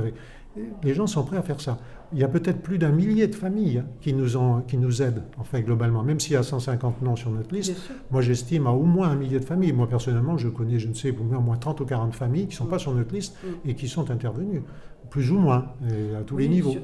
Les 0.82 0.94
gens 0.94 1.06
sont 1.06 1.24
prêts 1.24 1.36
à 1.36 1.42
faire 1.42 1.60
ça 1.60 1.78
il 2.12 2.18
y 2.18 2.24
a 2.24 2.28
peut-être 2.28 2.62
plus 2.62 2.78
d'un 2.78 2.90
millier 2.90 3.26
de 3.26 3.34
familles 3.34 3.82
qui 4.00 4.14
nous, 4.14 4.36
ont, 4.36 4.62
qui 4.62 4.78
nous 4.78 5.02
aident, 5.02 5.22
enfin 5.38 5.60
globalement. 5.60 6.02
Même 6.02 6.20
s'il 6.20 6.32
y 6.32 6.36
a 6.36 6.42
150 6.42 7.02
noms 7.02 7.16
sur 7.16 7.30
notre 7.30 7.54
liste, 7.54 7.76
moi 8.10 8.22
j'estime 8.22 8.66
à 8.66 8.70
au 8.70 8.84
moins 8.84 9.10
un 9.10 9.16
millier 9.16 9.40
de 9.40 9.44
familles. 9.44 9.72
Moi 9.72 9.88
personnellement, 9.88 10.38
je 10.38 10.48
connais, 10.48 10.78
je 10.78 10.88
ne 10.88 10.94
sais, 10.94 11.10
au 11.10 11.40
moins 11.40 11.56
30 11.56 11.80
ou 11.80 11.84
40 11.84 12.14
familles 12.14 12.46
qui 12.46 12.54
ne 12.54 12.58
sont 12.58 12.66
pas 12.66 12.78
sur 12.78 12.94
notre 12.94 13.14
liste 13.14 13.36
mm. 13.42 13.68
et 13.70 13.74
qui 13.74 13.88
sont 13.88 14.10
intervenues, 14.10 14.62
plus 15.10 15.30
ou 15.30 15.38
moins, 15.38 15.72
à 16.18 16.22
tous 16.22 16.38
les 16.38 16.48
niveaux. 16.48 16.76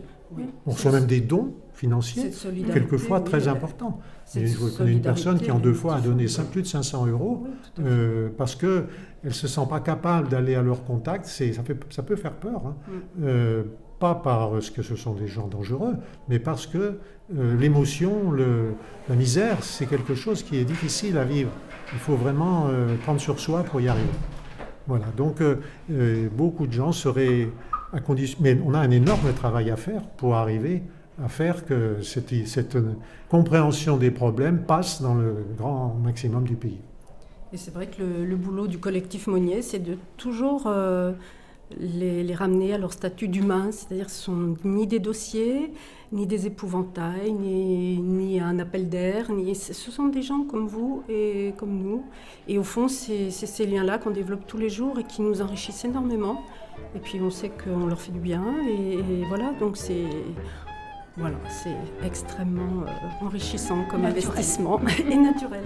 On 0.66 0.72
reçoit 0.72 0.92
même 0.92 1.07
des 1.07 1.20
dons 1.20 1.55
financiers, 1.75 2.31
quelquefois 2.73 3.21
très 3.21 3.49
importants. 3.49 4.01
je 4.35 4.77
connais 4.77 4.93
une 4.93 5.01
personne 5.01 5.41
qui 5.41 5.51
en 5.51 5.59
deux 5.59 5.75
fois 5.75 5.97
a 5.97 6.01
donné 6.01 6.27
plus 6.51 6.63
de 6.63 6.67
500 6.67 7.07
euros 7.07 7.47
euh, 7.81 8.29
parce 8.39 8.55
qu'elle 8.55 8.87
ne 9.25 9.31
se 9.31 9.49
sent 9.49 9.67
pas 9.69 9.81
capable 9.81 10.29
d'aller 10.29 10.55
à 10.55 10.63
leur 10.63 10.85
contact. 10.85 11.27
Ça, 11.27 11.45
fait, 11.65 11.77
ça 11.91 12.03
peut 12.03 12.17
faire 12.17 12.33
peur. 12.33 12.63
Hein. 12.67 12.77
Mm. 12.87 12.93
Euh, 13.25 13.63
pas 13.99 14.15
parce 14.15 14.71
que 14.71 14.83
ce 14.83 14.97
sont 14.97 15.15
des 15.15 15.29
gens 15.29 15.47
dangereux, 15.47 15.95
mais 16.29 16.39
parce 16.39 16.67
que 16.67 16.99
euh, 17.35 17.57
l'émotion, 17.57 18.33
la 18.33 19.15
misère, 19.15 19.63
c'est 19.63 19.87
quelque 19.87 20.15
chose 20.15 20.43
qui 20.43 20.59
est 20.59 20.65
difficile 20.65 21.17
à 21.17 21.25
vivre. 21.25 21.51
Il 21.93 21.99
faut 21.99 22.17
vraiment 22.17 22.67
euh, 22.69 22.97
prendre 22.97 23.21
sur 23.21 23.39
soi 23.41 23.63
pour 23.63 23.81
y 23.81 23.89
arriver. 23.89 24.09
Voilà, 24.87 25.07
donc 25.17 25.43
beaucoup 26.37 26.67
de 26.67 26.73
gens 26.73 26.93
seraient 26.93 27.49
à 27.95 28.01
condition... 28.01 28.37
Mais 28.43 28.61
on 28.67 28.75
a 28.75 28.79
un 28.79 28.91
énorme 28.91 29.33
travail 29.33 29.71
à 29.71 29.77
faire 29.77 30.03
pour 30.03 30.35
arriver 30.35 30.83
à 31.22 31.29
faire 31.29 31.64
que 31.64 32.03
cette, 32.03 32.77
compréhension 33.29 33.96
des 33.96 34.11
problèmes 34.11 34.62
passe 34.64 35.03
dans 35.03 35.14
le 35.14 35.44
grand 35.57 35.94
maximum 36.03 36.44
du 36.44 36.57
pays. 36.57 36.81
Et 37.53 37.57
c'est 37.57 37.72
vrai 37.72 37.87
que 37.87 38.03
le, 38.03 38.37
boulot 38.37 38.66
du 38.66 38.79
collectif 38.79 39.27
Monnier, 39.27 39.62
c'est 39.62 39.79
de 39.79 39.96
toujours 40.16 40.68
les, 41.79 42.35
ramener 42.35 42.74
à 42.74 42.79
leur 42.79 42.92
statut 42.92 43.29
d'humain, 43.29 43.70
c'est-à-dire 43.72 44.11
ce 44.11 44.24
sont 44.24 44.57
ni 44.64 44.87
des 44.87 44.98
dossiers, 44.98 45.72
ni 46.12 46.27
des 46.27 46.46
épouvantails, 46.46 47.33
ni, 47.33 48.40
un 48.40 48.59
appel 48.59 48.88
d'air, 48.88 49.31
ni, 49.33 49.55
ce 49.55 49.72
sont 49.72 50.07
des 50.07 50.22
gens 50.22 50.44
comme 50.44 50.66
vous 50.66 51.03
et 51.09 51.55
comme 51.57 51.83
nous. 51.83 52.05
Et 52.48 52.59
au 52.59 52.62
fond, 52.62 52.88
c'est 52.88 53.31
ces 53.31 53.66
liens-là 53.66 53.98
qu'on 53.98 54.11
développe 54.11 54.46
tous 54.46 54.59
les 54.59 54.68
jours 54.68 54.98
et 54.98 55.05
qui 55.05 55.22
nous 55.22 55.42
enrichissent 55.42 55.85
énormément. 55.85 56.42
Et 56.94 56.98
puis 56.98 57.20
on 57.20 57.31
sait 57.31 57.50
qu'on 57.50 57.87
leur 57.87 58.00
fait 58.00 58.12
du 58.12 58.20
bien, 58.20 58.44
et, 58.68 59.24
voilà, 59.29 59.53
donc 59.61 59.77
c'est 59.77 60.07
voilà, 61.16 61.37
c'est 61.48 61.77
extrêmement 62.05 62.83
euh, 62.83 63.24
enrichissant 63.24 63.85
comme 63.88 64.05
investissement 64.05 64.81
et 64.98 65.16
naturel. 65.16 65.64